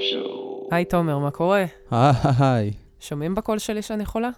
שואו. 0.00 0.68
היי 0.70 0.84
תומר, 0.84 1.18
מה 1.18 1.30
קורה? 1.30 1.64
היי. 2.38 2.72
שומעים 3.00 3.34
בקול 3.34 3.58
שלי 3.58 3.82
שאני 3.82 4.06
חולה? 4.06 4.30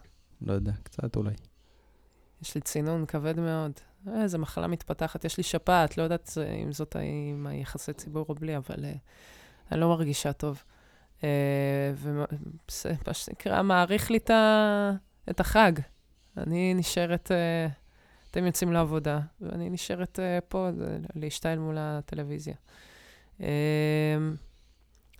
לא 0.43 0.53
יודע, 0.53 0.73
קצת 0.83 1.17
אולי. 1.17 1.35
יש 2.43 2.55
לי 2.55 2.61
צינון 2.61 3.07
כבד 3.07 3.41
מאוד. 3.41 3.73
אה, 4.09 4.23
איזה 4.23 4.39
מחלה 4.39 4.67
מתפתחת, 4.67 5.25
יש 5.25 5.37
לי 5.37 5.43
שפעת, 5.43 5.99
לא 5.99 6.03
יודעת 6.03 6.31
אה, 6.41 6.53
אם 6.53 6.73
זאת 6.73 6.97
עם 7.33 7.47
היחסי 7.47 7.93
ציבור 7.93 8.27
או 8.29 8.35
בלי, 8.35 8.57
אבל 8.57 8.85
אה, 8.85 8.93
אני 9.73 9.81
לא 9.81 9.89
מרגישה 9.89 10.33
טוב. 10.33 10.63
אה, 11.25 11.29
וזה 11.95 12.93
מה 13.07 13.15
שנקרא, 13.15 13.63
מעריך 13.63 14.11
לי 14.11 14.19
את, 15.31 15.41
החג. 15.41 15.73
אני 16.37 16.75
נשארת, 16.75 17.33
אה, 17.33 17.67
אתם 18.31 18.47
יוצאים 18.47 18.73
לעבודה, 18.73 19.21
ואני 19.41 19.71
נשארת 19.71 20.19
אה, 20.19 20.39
פה 20.49 20.69
להשתעל 21.15 21.59
מול 21.59 21.77
הטלוויזיה. 21.79 22.55
אה, 23.41 23.49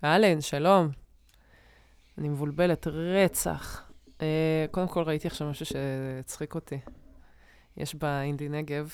אהלן, 0.05 0.41
שלום. 0.41 0.89
אני 2.19 2.29
מבולבלת 2.29 2.87
רצח. 2.87 3.91
Uh, 4.09 4.23
קודם 4.71 4.89
כל 4.89 5.03
ראיתי 5.03 5.29
עכשיו 5.29 5.51
משהו 5.51 5.67
שהצחיק 5.67 6.55
אותי. 6.55 6.79
יש 7.77 7.95
באינדי 7.95 8.49
נגב, 8.49 8.91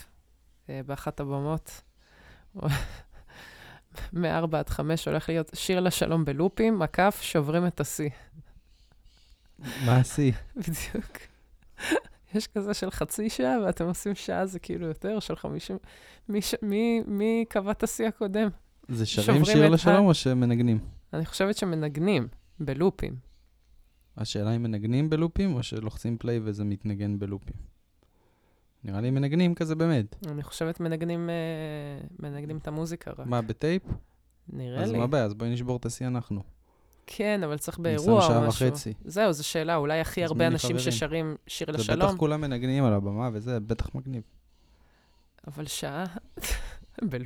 uh, 0.67 0.71
באחת 0.87 1.21
הבמות, 1.21 1.83
מ-4 4.13 4.57
עד 4.57 4.69
5 4.69 5.09
הולך 5.09 5.29
להיות 5.29 5.51
שיר 5.55 5.81
לשלום 5.81 6.25
בלופים, 6.25 6.79
מקף, 6.79 7.19
שוברים 7.23 7.67
את 7.67 7.81
השיא. 7.81 8.11
מה 9.59 9.97
השיא? 9.97 10.33
בדיוק. 10.57 11.19
יש 12.35 12.47
כזה 12.47 12.75
של 12.75 12.91
חצי 12.91 13.31
שעה, 13.31 13.57
ואתם 13.65 13.85
עושים 13.85 14.15
שעה, 14.15 14.47
זה 14.47 14.59
כאילו 14.59 14.87
יותר, 14.87 15.21
של 15.21 15.37
50... 15.37 15.79
מי, 16.29 16.43
ש... 16.43 16.55
מי, 16.63 17.03
מי 17.07 17.45
קבע 17.49 17.71
את 17.71 17.83
השיא 17.83 18.09
הקודם? 18.09 18.49
זה 18.89 19.07
שרים 19.07 19.45
שיר 19.45 19.69
לשלום 19.69 19.97
ה- 19.97 20.09
או 20.09 20.15
שמנגנים? 20.15 20.98
אני 21.13 21.27
חושבת 21.27 21.57
שמנגנים, 21.57 22.29
בלופים. 22.61 23.17
השאלה 24.17 24.57
אם 24.57 24.63
מנגנים 24.63 25.11
בלופים 25.11 25.55
או 25.55 25.63
שלוחצים 25.63 26.19
פליי 26.19 26.41
וזה 26.43 26.65
מתנגן 26.65 27.19
בלופים. 27.19 27.57
נראה 28.85 29.01
לי 29.01 29.11
מנגנים 29.11 29.55
כזה 29.55 29.75
באמת. 29.75 30.17
אני 30.27 30.43
חושבת 30.43 30.81
מנגנים, 30.81 31.31
אה, 31.31 32.07
מנגנים 32.19 32.57
את 32.59 32.69
המוזיקה 32.69 33.11
רק. 33.19 33.27
מה, 33.27 33.43
בטייפ? 33.43 33.83
נראה 34.49 34.83
אז 34.83 34.93
לי. 34.93 34.99
מה 34.99 35.05
הבעיה? 35.05 35.25
אז 35.25 35.35
בואי 35.35 35.51
נשבור 35.51 35.77
את 35.77 35.87
השיא 35.87 36.07
אנחנו. 36.07 36.43
כן, 37.07 37.43
אבל 37.45 37.59
צריך 37.59 37.79
באירוע 37.79 38.27
או 38.27 38.49
משהו. 38.49 38.69
וחצי. 38.69 38.93
זהו, 39.05 39.33
זו 39.33 39.45
שאלה, 39.45 39.77
אולי 39.77 40.01
הכי 40.01 40.25
הרבה 40.25 40.47
אנשים 40.47 40.77
חברים. 40.77 40.93
ששרים 40.93 41.37
שיר 41.47 41.73
זה 41.73 41.79
לשלום, 41.79 41.99
בטח 41.99 42.17
כולם 42.17 42.41
מנגנים 42.41 42.85
על 42.85 42.93
הבמה 42.93 43.31
וזה 43.33 43.61
בטח 43.61 43.95
מגניב. 43.95 44.23
אבל 45.47 45.67
שעה 45.67 46.05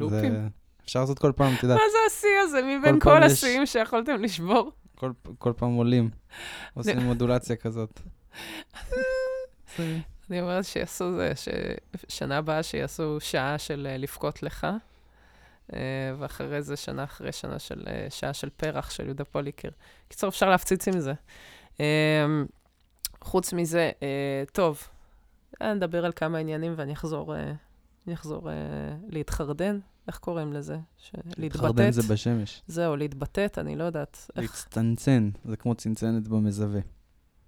זה... 0.09 0.49
אפשר 0.85 1.01
לעשות 1.01 1.19
כל 1.19 1.33
פעם, 1.37 1.55
את 1.59 1.63
יודעת, 1.63 1.79
מה 1.79 1.85
זה 1.93 1.99
השיא 2.07 2.29
הזה 2.43 2.61
מבין 2.63 3.01
כל 3.01 3.21
יש- 3.27 3.33
השיאים 3.33 3.67
שיכולתם 3.67 4.23
לשבור? 4.23 4.73
כל- 4.95 5.13
כל 5.39 5.53
פעם 5.57 5.75
עולים. 5.75 6.11
עושים 6.75 6.99
מודולציה 6.99 7.57
כזאת. 7.57 8.01
אני 10.31 10.41
אומרת 10.41 10.65
שיעשו 10.65 11.17
זה, 11.17 11.33
ששנה 11.37 12.37
הבאה 12.39 12.63
שיעשו 12.63 13.21
שעה 13.21 13.59
של 13.59 13.87
אה, 13.91 13.97
לבכות 13.97 14.43
לך, 14.43 14.67
אה, 15.73 15.79
ואחרי 16.19 16.63
זה 16.63 16.77
שנה 16.77 17.05
אחרי 17.05 17.33
שנה 17.33 17.59
של 17.59 17.83
אה, 17.87 18.07
שעה 18.11 18.35
של 18.35 18.51
פרח 18.51 18.91
של 18.91 19.05
יהודה 19.05 19.25
פוליקר. 19.25 19.69
קיצור, 20.09 20.29
אפשר 20.29 20.51
להפציץ 20.51 20.89
עם 20.89 21.01
זה. 21.01 21.13
חוץ 23.23 23.53
מזה, 23.53 23.91
טוב, 24.53 24.89
נדבר 25.63 26.05
על 26.05 26.13
כמה 26.17 26.39
עניינים 26.39 26.75
ואני 26.77 26.93
אחזור, 26.93 27.35
להתחרדן, 29.09 29.79
איך 30.09 30.19
קוראים 30.19 30.53
לזה? 30.53 30.79
ש- 30.99 31.13
להתבטאת. 31.39 31.93
זה 31.95 32.13
בשמש. 32.15 32.63
זהו, 32.67 32.97
להתבטאת, 32.97 33.59
אני 33.59 33.77
לא 33.77 33.85
יודעת. 33.85 34.31
איך, 34.37 34.51
להצטנצן, 34.51 35.31
זה 35.45 35.57
כמו 35.57 35.75
צנצנת 35.75 36.29
במזווה. 36.29 36.81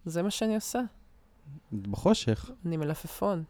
זה 0.05 0.23
מה 0.23 0.31
שאני 0.31 0.55
עושה. 0.55 0.81
בחושך, 1.73 2.51
אני 2.67 2.77
מלפפון. 2.77 3.45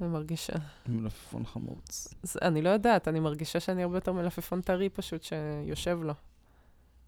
אני 0.00 0.08
מרגישה. 0.08 0.52
מלפפון 0.88 1.46
חמוץ. 1.46 2.14
זה, 2.22 2.38
אני 2.42 2.62
לא 2.62 2.68
יודעת, 2.68 3.08
אני 3.08 3.20
מרגישה 3.20 3.60
שאני 3.60 3.82
הרבה 3.82 3.96
יותר 3.96 4.12
מלפפון 4.12 4.60
טרי 4.60 4.88
פשוט 4.88 5.22
שיושב 5.22 5.98
לו. 6.02 6.12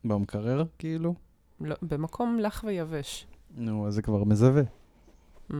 במקרר, 0.05 0.65
כאילו? 0.79 1.15
לא, 1.61 1.77
במקום 1.83 2.39
לח 2.41 2.65
ויבש. 2.67 3.27
נו, 3.57 3.87
אז 3.89 3.95
זה 3.95 4.03
כבר 4.03 4.25
מזווה. 4.25 4.63
לח 5.51 5.59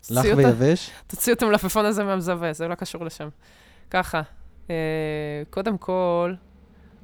תוציא 0.00 0.32
אותה- 0.32 0.42
ויבש? 0.48 0.90
תוציאו 1.06 1.36
את 1.36 1.42
המלפפון 1.42 1.84
הזה 1.84 2.04
מהמזווה, 2.04 2.52
זה 2.52 2.68
לא 2.68 2.74
קשור 2.74 3.04
לשם. 3.04 3.28
ככה, 3.90 4.22
קודם 5.50 5.78
כל, 5.78 6.34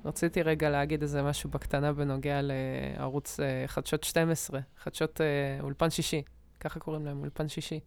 רציתי 0.04 0.42
רגע 0.42 0.70
להגיד 0.70 1.02
איזה 1.02 1.22
משהו 1.22 1.50
בקטנה 1.50 1.92
בנוגע 1.92 2.40
לערוץ 2.42 3.40
אה, 3.40 3.64
חדשות 3.66 4.04
12, 4.04 4.60
חדשות 4.78 5.20
אה, 5.20 5.26
אולפן 5.60 5.90
שישי, 5.90 6.22
ככה 6.60 6.80
קוראים 6.80 7.06
להם, 7.06 7.20
אולפן 7.20 7.48
שישי, 7.48 7.80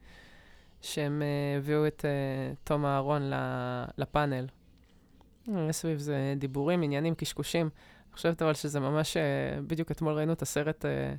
שהם 0.81 1.21
אה, 1.21 1.57
הביאו 1.57 1.87
את 1.87 2.05
אה, 2.05 2.53
תום 2.63 2.85
אהרון 2.85 3.31
לפאנל. 3.97 4.47
אה, 5.49 5.71
סביב 5.71 5.99
זה 5.99 6.33
דיבורים, 6.37 6.81
עניינים, 6.81 7.15
קשקושים. 7.15 7.69
אני 8.07 8.13
חושבת 8.13 8.41
אבל 8.41 8.53
שזה 8.53 8.79
ממש, 8.79 9.17
אה, 9.17 9.61
בדיוק 9.67 9.91
אתמול 9.91 10.13
ראינו 10.13 10.33
את 10.33 10.41
הסרט 10.41 10.85
אה, 10.85 11.13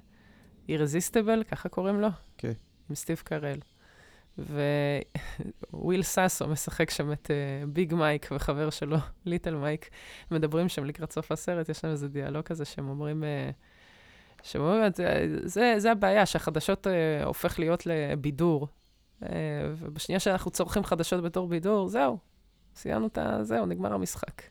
Irresistible, 0.69 1.44
ככה 1.44 1.69
קוראים 1.69 2.00
לו? 2.00 2.09
כן. 2.38 2.53
עם 2.91 2.94
סטיב 2.94 3.22
קרל. 3.25 3.59
וויל 5.72 6.02
סאסו 6.02 6.48
משחק 6.48 6.90
שם 6.90 7.12
את 7.12 7.26
uh, 7.30 7.66
ביג 7.66 7.94
מייק 7.94 8.28
וחבר 8.32 8.70
שלו, 8.70 8.96
ליטל 9.26 9.54
מייק, 9.54 9.90
מדברים 10.30 10.68
שם 10.68 10.84
לקראת 10.84 11.12
סוף 11.12 11.32
הסרט, 11.32 11.68
יש 11.68 11.84
להם 11.84 11.92
איזה 11.92 12.08
דיאלוג 12.08 12.44
כזה 12.44 12.64
שהם 12.64 12.88
אומרים, 12.88 13.22
uh, 13.22 14.42
שהם 14.42 14.62
אומרים, 14.62 14.92
זה, 14.94 15.26
זה, 15.44 15.74
זה 15.78 15.90
הבעיה, 15.92 16.26
שהחדשות 16.26 16.86
uh, 16.86 16.90
הופך 17.24 17.58
להיות 17.58 17.86
לבידור. 17.86 18.68
Uh, 19.22 19.26
ובשנייה 19.76 20.20
שאנחנו 20.20 20.50
צורכים 20.50 20.84
חדשות 20.84 21.24
בתור 21.24 21.48
בידור, 21.48 21.88
זהו, 21.88 22.18
סיימנו 22.74 23.06
את 23.06 23.18
ה... 23.18 23.38
זהו, 23.42 23.66
נגמר 23.66 23.92
המשחק. 23.92 24.42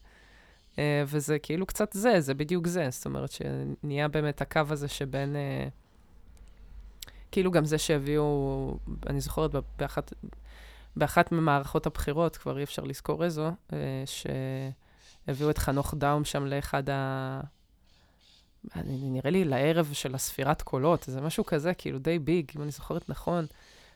Uh, 0.75 0.78
וזה 1.05 1.39
כאילו 1.39 1.66
קצת 1.66 1.94
זה, 1.94 2.22
זה 2.22 2.33
בדיוק 2.33 2.67
זה. 2.67 2.88
זאת 2.89 3.05
אומרת 3.05 3.31
שנהיה 3.31 4.07
באמת 4.07 4.41
הקו 4.41 4.61
הזה 4.69 4.88
שבין... 4.88 5.35
Uh, 5.35 5.88
כאילו 7.31 7.51
גם 7.51 7.66
זה 7.66 7.78
שהביאו, 7.78 8.78
אני 9.07 9.22
זוכרת 9.22 9.51
באחת, 9.78 10.13
באחת 10.95 11.31
ממערכות 11.31 11.85
הבחירות, 11.85 12.38
כבר 12.38 12.57
אי 12.57 12.63
אפשר 12.63 12.84
לזכור 12.84 13.23
איזו, 13.23 13.51
אה, 13.73 14.03
שהביאו 14.06 15.50
את 15.50 15.57
חנוך 15.57 15.94
דאום 15.97 16.25
שם 16.25 16.45
לאחד 16.45 16.90
ה... 16.90 17.41
נראה 18.85 19.31
לי 19.31 19.45
לערב 19.45 19.90
של 19.94 20.16
הספירת 20.16 20.62
קולות, 20.62 21.03
זה 21.07 21.22
משהו 21.22 21.45
כזה, 21.45 21.73
כאילו 21.73 22.00
די 22.00 22.19
ביג, 22.19 22.51
אם 22.56 22.62
אני 22.62 22.72
זוכרת 22.72 23.09
נכון. 23.09 23.46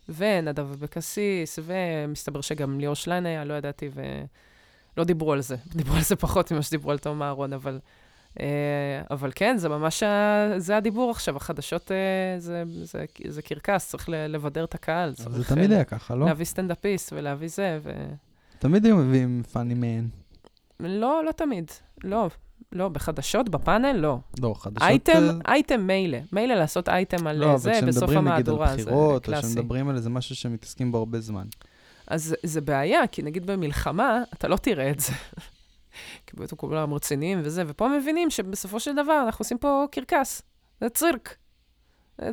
ונדב 0.09 0.71
אבקסיס, 0.71 1.59
ומסתבר 1.63 2.41
שגם 2.41 2.79
ליאור 2.79 2.95
שליין 2.95 3.25
היה, 3.25 3.44
לא 3.44 3.53
ידעתי, 3.53 3.89
ולא 3.94 5.03
דיברו 5.05 5.33
על 5.33 5.41
זה. 5.41 5.55
דיברו 5.75 5.95
על 5.95 6.01
זה 6.01 6.15
פחות 6.15 6.51
ממה 6.51 6.61
שדיברו 6.61 6.91
על 6.91 6.97
תום 6.97 7.21
אהרון, 7.21 7.53
אבל... 7.53 7.79
אה, 8.39 8.45
אבל 9.11 9.31
כן, 9.35 9.55
זה 9.57 9.69
ממש, 9.69 10.03
זה 10.57 10.77
הדיבור 10.77 11.11
עכשיו, 11.11 11.38
החדשות 11.38 11.91
אה, 11.91 11.95
זה, 12.39 12.63
זה, 12.83 13.05
זה 13.27 13.41
קרקס, 13.41 13.88
צריך 13.89 14.09
לבדר 14.09 14.63
את 14.63 14.75
הקהל. 14.75 15.13
אבל 15.25 15.31
זה 15.38 15.44
תמיד 15.45 15.71
אה, 15.71 15.75
היה 15.77 15.83
ככה, 15.85 16.16
לא? 16.16 16.25
להביא 16.25 16.45
סטנדאפיסט 16.45 17.13
ולהביא 17.16 17.47
זה, 17.47 17.79
ו... 17.83 17.91
תמיד 18.59 18.85
היו 18.85 18.97
מביאים 18.97 19.44
פאני 19.51 19.73
מן. 19.73 20.05
לא, 20.79 21.23
לא 21.25 21.31
תמיד. 21.31 21.71
לא, 22.03 22.29
לא, 22.71 22.89
בחדשות, 22.89 23.49
בפאנל, 23.49 23.91
לא. 23.91 24.17
לא, 24.41 24.53
חדשות... 24.57 24.81
אייטם, 24.83 25.39
אייטם 25.47 25.81
מילא. 25.88 26.17
מילא 26.31 26.53
לעשות 26.55 26.89
אייטם 26.89 27.27
על 27.27 27.38
לא, 27.38 27.45
אה, 27.45 27.51
אבל 27.51 27.59
זה 27.59 27.71
בסוף 27.71 27.89
כשמדברים 28.09 28.19
נגיד 28.27 28.50
על 28.50 28.55
המהדורה, 28.55 28.67
זה 28.77 28.83
בחירות, 28.83 29.15
או 29.15 29.21
קלאסי. 29.21 29.47
כשמדברים 29.47 29.89
על 29.89 29.95
איזה 29.95 30.09
משהו 30.09 30.35
שמתעסקים 30.35 30.91
בו 30.91 30.97
הרבה 30.97 31.19
זמן. 31.19 31.45
אז 32.07 32.23
זה- 32.23 32.35
זה 32.44 32.61
בעיה, 32.61 33.07
כי 33.07 33.21
נגיד 33.21 33.45
במלחמה, 33.45 34.23
אתה 34.33 34.47
לא 34.47 34.57
תראה 34.57 34.89
את 34.91 35.00
זה. 35.00 35.13
כי 36.27 36.37
בעצם 36.37 36.55
כולם 36.55 36.93
רציניים 36.93 37.41
וזה, 37.43 37.63
ופה 37.67 37.88
מבינים 37.88 38.29
שבסופו 38.29 38.79
של 38.79 38.95
דבר 38.95 39.23
אנחנו 39.25 39.44
עושים 39.44 39.57
פה 39.57 39.85
קרקס. 39.91 40.41
זה 40.81 40.89
צירק. 40.89 41.35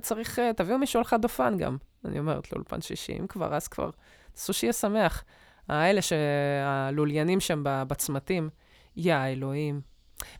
צריך, 0.02 0.38
אה, 0.38 0.52
תביאו 0.52 0.79
מישהו 0.79 0.99
על 0.99 1.05
חד 1.05 1.25
אופן 1.25 1.56
גם. 1.58 1.76
אני 2.05 2.19
אומרת, 2.19 2.52
לאולפן 2.52 2.81
שישי, 2.81 3.19
אם 3.20 3.26
כבר, 3.26 3.55
אז 3.55 3.69
כבר. 3.69 3.90
תעשו 4.32 4.52
שיהיה 4.52 4.73
שמח. 4.73 5.25
האלה 5.69 6.00
שהלוליינים 6.02 7.40
שם 7.40 7.62
בצמתים, 7.64 8.50
יא 8.96 9.14
אלוהים. 9.14 9.81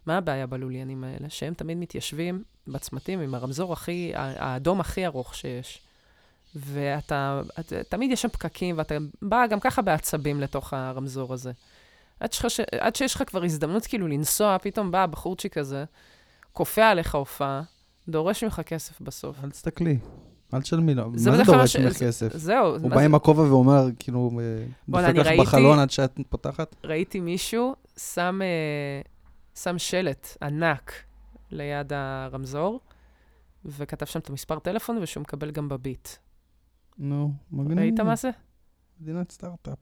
מה 0.06 0.17
הבעיה 0.17 0.47
בלוליינים 0.47 1.05
האלה? 1.05 1.31
שהם 1.31 1.55
תמיד 1.55 1.79
מתיישבים 1.79 2.43
בצמתים 2.69 3.21
עם 3.21 3.35
הרמזור 3.35 3.73
הכי, 3.73 4.12
האדום 4.15 4.81
הכי 4.81 5.06
ארוך 5.06 5.35
שיש. 5.35 5.83
ואתה, 6.56 7.43
את, 7.61 7.73
תמיד 7.89 8.11
יש 8.11 8.23
שם 8.23 8.29
פקקים, 8.29 8.79
ואתה 8.79 8.95
בא 9.23 9.47
גם 9.47 9.61
ככה 9.61 9.83
בעצבים 9.83 10.41
לתוך 10.41 10.73
הרמזור 10.73 11.35
הזה. 11.35 11.53
עד, 12.21 12.33
שח, 12.33 12.49
ש, 12.49 12.61
עד 12.81 12.97
שיש 12.97 13.15
לך 13.15 13.23
כבר 13.27 13.45
הזדמנות 13.45 13.87
כאילו 13.87 14.07
לנסוע, 14.09 14.57
פתאום 14.63 14.91
בא 14.91 15.03
הבחורצ'יק 15.03 15.59
הזה, 15.59 15.85
כופה 16.53 16.87
עליך 16.89 17.15
הופעה, 17.15 17.63
דורש 18.09 18.45
ממך 18.45 18.61
כסף 18.67 19.01
בסוף. 19.01 19.45
אל 19.45 19.51
תסתכלי, 19.51 19.99
אל 20.55 20.63
תשלמי 20.63 20.95
לו. 20.95 21.11
זה 21.15 21.31
מה 21.31 21.37
זה 21.37 21.43
דורש 21.45 21.77
ממך 21.77 21.97
כסף? 21.99 22.37
זהו, 22.37 22.77
הוא 22.77 22.91
בא 22.91 23.01
עם 23.01 23.15
הכובע 23.15 23.43
ואומר, 23.43 23.87
כאילו, 23.99 24.31
אה, 24.41 24.65
דופק 24.89 25.15
לך 25.17 25.27
ראיתי- 25.27 25.43
בחלון 25.43 25.79
עד 25.79 25.91
שאת 25.91 26.19
פותחת? 26.29 26.77
ראיתי 26.85 27.21
מישהו 27.21 27.75
שם, 27.97 28.41
אה, 28.43 29.01
שם 29.63 29.79
שלט 29.79 30.37
ענק 30.43 30.93
ליד 31.51 31.93
הרמזור, 31.93 32.81
וכתב 33.65 34.07
שם 34.07 34.19
את 34.19 34.31
המספר 34.31 34.59
טלפון, 34.59 34.99
ושהוא 35.03 35.21
מקבל 35.23 35.51
גם 35.51 35.69
בביט. 35.69 36.09
נו, 36.99 37.33
מגניב. 37.53 37.79
ראית 37.79 38.01
מה 38.01 38.17
זה? 38.17 38.31
מדינת 39.01 39.33
סטארט-אפ. 39.33 39.79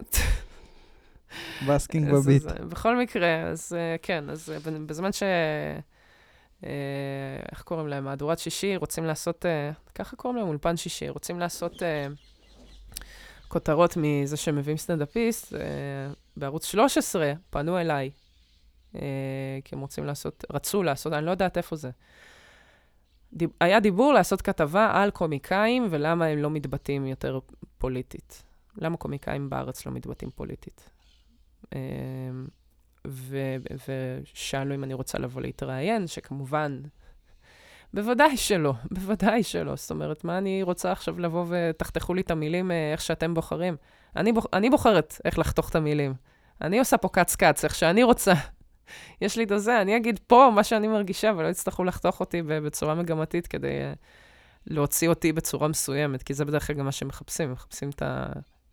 busking 1.68 2.12
בביט. 2.12 2.42
בכל 2.42 2.96
מקרה, 2.96 3.42
אז 3.42 3.72
אה, 3.78 3.96
כן, 4.02 4.30
אז 4.30 4.50
אה, 4.50 4.70
בזמן 4.86 5.12
ש... 5.12 5.22
אה, 6.64 6.70
איך 7.52 7.62
קוראים 7.62 7.88
להם? 7.88 8.04
מהדורת 8.04 8.38
שישי, 8.38 8.76
רוצים 8.76 9.04
לעשות, 9.04 9.44
ככה 9.94 10.16
קוראים 10.16 10.38
להם, 10.38 10.48
אולפן 10.48 10.76
שישי, 10.76 11.08
רוצים 11.08 11.38
לעשות 11.38 11.82
כותרות 13.48 13.96
מזה 13.96 14.36
שמביאים 14.36 14.76
סטנדאפיסט. 14.76 15.52
בערוץ 16.36 16.64
13 16.66 17.32
פנו 17.50 17.78
אליי, 17.78 18.10
כי 19.64 19.72
הם 19.72 19.80
רוצים 19.80 20.04
לעשות, 20.04 20.44
רצו 20.52 20.82
לעשות, 20.82 21.12
אני 21.12 21.26
לא 21.26 21.30
יודעת 21.30 21.56
איפה 21.56 21.76
זה. 21.76 21.90
דיב, 23.32 23.50
היה 23.60 23.80
דיבור 23.80 24.12
לעשות 24.12 24.42
כתבה 24.42 24.90
על 24.94 25.10
קומיקאים 25.10 25.86
ולמה 25.90 26.26
הם 26.26 26.38
לא 26.38 26.50
מתבטאים 26.50 27.06
יותר 27.06 27.38
פוליטית. 27.78 28.42
למה 28.76 28.96
קומיקאים 28.96 29.50
בארץ 29.50 29.86
לא 29.86 29.92
מתבטאים 29.92 30.30
פוליטית? 30.30 30.90
אמ, 31.74 32.46
ו- 33.06 33.56
ושאלו 33.88 34.74
אם 34.74 34.84
אני 34.84 34.94
רוצה 34.94 35.18
לבוא 35.18 35.42
להתראיין, 35.42 36.06
שכמובן, 36.06 36.80
בוודאי 37.94 38.36
שלא, 38.36 38.74
בוודאי 38.94 39.42
שלא. 39.42 39.76
זאת 39.76 39.90
אומרת, 39.90 40.24
מה 40.24 40.38
אני 40.38 40.62
רוצה 40.62 40.92
עכשיו 40.92 41.20
לבוא 41.20 41.46
ותחתכו 41.48 42.14
לי 42.14 42.20
את 42.20 42.30
המילים 42.30 42.70
אה, 42.70 42.92
איך 42.92 43.00
שאתם 43.00 43.34
בוחרים? 43.34 43.76
אני, 44.16 44.32
בוח, 44.32 44.46
אני 44.52 44.70
בוחרת 44.70 45.20
איך 45.24 45.38
לחתוך 45.38 45.70
את 45.70 45.76
המילים. 45.76 46.14
אני 46.60 46.78
עושה 46.78 46.96
פה 46.96 47.08
קץ-קץ, 47.08 47.64
איך 47.64 47.74
שאני 47.74 48.02
רוצה. 48.02 48.32
יש 49.20 49.36
לי 49.36 49.44
את 49.44 49.50
הזה, 49.50 49.80
אני 49.80 49.96
אגיד 49.96 50.20
פה 50.26 50.50
מה 50.54 50.64
שאני 50.64 50.88
מרגישה, 50.88 51.32
ולא 51.36 51.48
יצטרכו 51.48 51.84
לחתוך 51.84 52.20
אותי 52.20 52.42
בצורה 52.42 52.94
מגמתית 52.94 53.46
כדי 53.46 53.68
uh, 53.68 53.96
להוציא 54.66 55.08
אותי 55.08 55.32
בצורה 55.32 55.68
מסוימת, 55.68 56.22
כי 56.22 56.34
זה 56.34 56.44
בדרך 56.44 56.66
כלל 56.66 56.76
גם 56.76 56.84
מה 56.84 56.92
שמחפשים, 56.92 57.52
מחפשים 57.52 57.90
את 57.90 58.02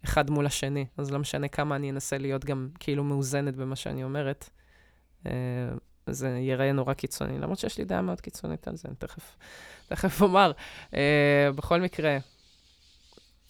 האחד 0.04 0.30
מול 0.30 0.46
השני. 0.46 0.86
אז 0.98 1.12
לא 1.12 1.20
משנה 1.20 1.48
כמה 1.48 1.76
אני 1.76 1.92
אנסה 1.92 2.18
להיות 2.18 2.46
גם 2.46 2.70
כאילו 2.80 3.04
מאוזנת 3.04 3.56
במה 3.56 3.76
שאני 3.76 4.04
אומרת, 4.04 4.50
uh, 5.24 5.30
זה 6.08 6.30
ייראה 6.30 6.72
נורא 6.72 6.94
קיצוני, 6.94 7.40
למרות 7.40 7.60
שיש 7.60 7.78
לי 7.78 7.86
דעה 7.86 8.02
מאוד 8.02 8.22
קיצונית 8.22 8.68
על 8.68 8.76
זה, 8.76 8.88
אני 8.88 8.96
תכף, 8.96 9.38
תכף 9.88 10.22
אומר. 10.22 10.52
Uh, 10.92 10.96
בכל 11.56 11.82
מקרה, 11.82 12.18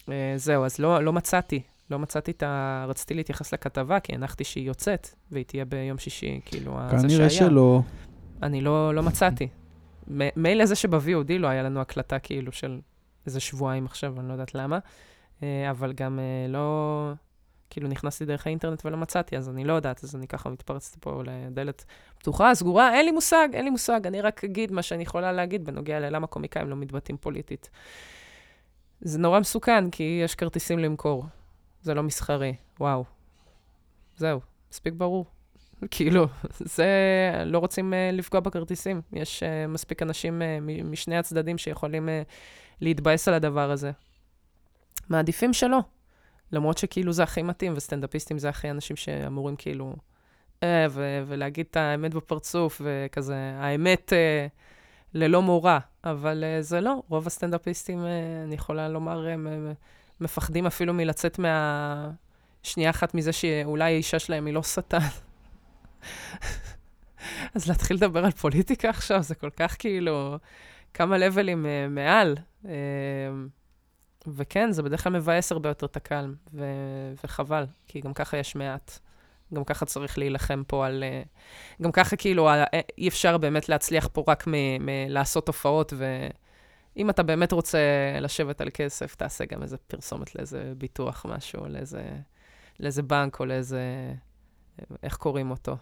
uh, 0.00 0.10
זהו, 0.36 0.64
אז 0.64 0.78
לא, 0.78 1.04
לא 1.04 1.12
מצאתי, 1.12 1.62
לא 1.90 1.98
מצאתי 1.98 2.30
את 2.30 2.42
ה... 2.42 2.84
רציתי 2.88 3.14
להתייחס 3.14 3.52
לכתבה, 3.52 4.00
כי 4.00 4.14
הנחתי 4.14 4.44
שהיא 4.44 4.66
יוצאת, 4.66 5.08
והיא 5.30 5.44
תהיה 5.44 5.64
ביום 5.64 5.98
שישי, 5.98 6.40
כאילו, 6.44 6.78
זה 6.90 6.96
כנראה 7.08 7.30
שהיה. 7.30 7.50
שלא. 7.50 7.80
אני 8.42 8.60
לא, 8.60 8.94
לא 8.94 9.02
מצאתי. 9.02 9.48
מילא 10.36 10.66
זה 10.66 10.74
שב-VOD 10.74 11.32
לא 11.38 11.46
היה 11.46 11.62
לנו 11.62 11.80
הקלטה 11.80 12.18
כאילו 12.18 12.52
של 12.52 12.80
איזה 13.26 13.40
שבועיים 13.40 13.86
עכשיו, 13.86 14.20
אני 14.20 14.28
לא 14.28 14.32
יודעת 14.32 14.54
למה, 14.54 14.76
אה, 14.76 14.80
אבל 15.70 15.92
גם 15.92 16.18
אה, 16.18 16.48
לא, 16.48 17.12
כאילו 17.70 17.88
נכנסתי 17.88 18.24
דרך 18.24 18.46
האינטרנט 18.46 18.86
ולא 18.86 18.96
מצאתי, 18.96 19.36
אז 19.36 19.48
אני 19.48 19.64
לא 19.64 19.72
יודעת, 19.72 20.04
אז 20.04 20.16
אני 20.16 20.26
ככה 20.26 20.48
מתפרצת 20.48 20.96
פה 21.00 21.22
לדלת 21.24 21.84
פתוחה, 22.18 22.54
סגורה, 22.54 22.94
אין 22.94 23.04
לי 23.04 23.10
מושג, 23.10 23.48
אין 23.52 23.64
לי 23.64 23.70
מושג, 23.70 24.06
אני 24.06 24.20
רק 24.20 24.44
אגיד 24.44 24.72
מה 24.72 24.82
שאני 24.82 25.02
יכולה 25.02 25.32
להגיד 25.32 25.64
בנוגע 25.64 26.00
ללמה 26.00 26.26
קומיקאים 26.26 26.70
לא 26.70 26.76
מתבטאים 26.76 27.16
פוליטית. 27.16 27.70
זה 29.00 29.18
נורא 29.18 29.40
מסוכן, 29.40 29.90
כי 29.90 30.20
יש 30.24 30.34
כרטיסים 30.34 30.78
למכור. 30.78 31.24
זה 31.82 31.94
לא 31.94 32.02
מסחרי, 32.02 32.54
וואו. 32.80 33.04
זהו, 34.16 34.40
מספיק 34.70 34.94
ברור. 34.94 35.24
כאילו, 35.90 36.26
זה, 36.58 36.86
לא 37.46 37.58
רוצים 37.58 37.92
uh, 37.92 38.16
לפגוע 38.16 38.40
בכרטיסים. 38.40 39.00
יש 39.12 39.42
uh, 39.42 39.68
מספיק 39.68 40.02
אנשים 40.02 40.42
uh, 40.42 40.84
משני 40.84 41.16
הצדדים 41.16 41.58
שיכולים 41.58 42.08
uh, 42.08 42.28
להתבאס 42.80 43.28
על 43.28 43.34
הדבר 43.34 43.70
הזה. 43.70 43.90
מעדיפים 45.10 45.52
שלא. 45.52 45.78
למרות 46.52 46.78
שכאילו 46.78 47.12
זה 47.12 47.22
הכי 47.22 47.42
מתאים, 47.42 47.72
וסטנדאפיסטים 47.76 48.38
זה 48.38 48.48
הכי 48.48 48.70
אנשים 48.70 48.96
שאמורים 48.96 49.56
כאילו, 49.56 49.96
אה, 50.62 50.86
ו- 50.90 51.22
ולהגיד 51.26 51.66
את 51.70 51.76
האמת 51.76 52.14
בפרצוף, 52.14 52.80
וכזה, 52.84 53.52
האמת 53.54 54.12
אה, 54.12 54.46
ללא 55.14 55.42
מורא. 55.42 55.78
אבל 56.04 56.44
אה, 56.44 56.62
זה 56.62 56.80
לא, 56.80 57.02
רוב 57.08 57.26
הסטנדאפיסטים, 57.26 58.04
אה, 58.04 58.42
אני 58.44 58.54
יכולה 58.54 58.88
לומר, 58.88 59.28
הם 59.28 59.46
אה, 59.46 59.72
מפחדים 60.20 60.66
אפילו 60.66 60.94
מלצאת 60.94 61.38
מה... 61.38 62.10
שנייה 62.62 62.90
אחת 62.90 63.14
מזה 63.14 63.32
שאולי 63.32 63.84
האישה 63.84 64.18
שלהם 64.18 64.46
היא 64.46 64.54
לא 64.54 64.62
שטן. 64.62 64.98
אז 67.54 67.68
להתחיל 67.68 67.96
לדבר 67.96 68.24
על 68.24 68.30
פוליטיקה 68.30 68.90
עכשיו, 68.90 69.22
זה 69.22 69.34
כל 69.34 69.50
כך 69.50 69.76
כאילו 69.78 70.36
כמה 70.94 71.18
לבלים 71.18 71.66
uh, 71.66 71.90
מעל. 71.90 72.36
Uh, 72.64 72.68
וכן, 74.26 74.72
זה 74.72 74.82
בדרך 74.82 75.04
כלל 75.04 75.12
מבאס 75.12 75.52
הרבה 75.52 75.68
יותר 75.68 75.86
את 75.86 75.96
הקהל, 75.96 76.34
ו- 76.54 77.14
וחבל, 77.24 77.64
כי 77.86 78.00
גם 78.00 78.14
ככה 78.14 78.36
יש 78.36 78.56
מעט. 78.56 78.98
גם 79.54 79.64
ככה 79.64 79.86
צריך 79.86 80.18
להילחם 80.18 80.62
פה 80.66 80.86
על... 80.86 81.04
Uh, 81.06 81.82
גם 81.82 81.92
ככה 81.92 82.16
כאילו 82.16 82.50
ה- 82.50 82.64
אי 82.98 83.08
אפשר 83.08 83.38
באמת 83.38 83.68
להצליח 83.68 84.08
פה 84.12 84.24
רק 84.28 84.46
מ- 84.46 84.86
מלעשות 84.86 85.48
הופעות, 85.48 85.92
ואם 85.96 87.10
אתה 87.10 87.22
באמת 87.22 87.52
רוצה 87.52 87.78
לשבת 88.20 88.60
על 88.60 88.68
כסף, 88.74 89.14
תעשה 89.14 89.44
גם 89.44 89.62
איזה 89.62 89.76
פרסומת 89.76 90.34
לאיזה 90.34 90.72
ביטוח, 90.78 91.26
משהו, 91.28 91.66
לאיזה, 91.68 92.02
לאיזה 92.80 93.02
בנק 93.02 93.40
או 93.40 93.46
לאיזה... 93.46 93.82
איך 95.02 95.16
קוראים 95.16 95.50
אותו? 95.50 95.76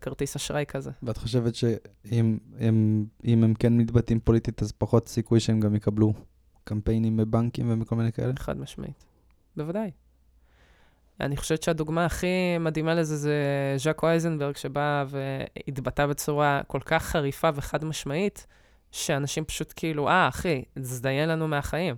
כרטיס 0.00 0.36
אשראי 0.36 0.64
כזה. 0.68 0.90
ואת 1.02 1.16
חושבת 1.16 1.54
שאם 1.54 2.38
הם, 2.58 3.06
הם 3.24 3.54
כן 3.54 3.76
מתבטאים 3.76 4.20
פוליטית, 4.20 4.62
אז 4.62 4.72
פחות 4.72 5.08
סיכוי 5.08 5.40
שהם 5.40 5.60
גם 5.60 5.74
יקבלו 5.74 6.12
קמפיינים 6.64 7.16
בבנקים 7.16 7.70
ומכל 7.70 7.96
מיני 7.96 8.12
כאלה? 8.12 8.32
חד 8.38 8.58
משמעית. 8.58 9.04
בוודאי. 9.56 9.90
אני 11.20 11.36
חושבת 11.36 11.62
שהדוגמה 11.62 12.04
הכי 12.04 12.58
מדהימה 12.60 12.94
לזה 12.94 13.16
זה 13.16 13.34
ז'אקו 13.76 14.08
אייזנברג, 14.08 14.56
שבא 14.56 15.04
והתבטא 15.08 16.06
בצורה 16.06 16.60
כל 16.66 16.80
כך 16.84 17.02
חריפה 17.02 17.48
וחד 17.54 17.84
משמעית, 17.84 18.46
שאנשים 18.90 19.44
פשוט 19.44 19.72
כאילו, 19.76 20.08
אה, 20.08 20.28
אחי, 20.28 20.64
תזדיין 20.78 21.28
לנו 21.28 21.48
מהחיים. 21.48 21.96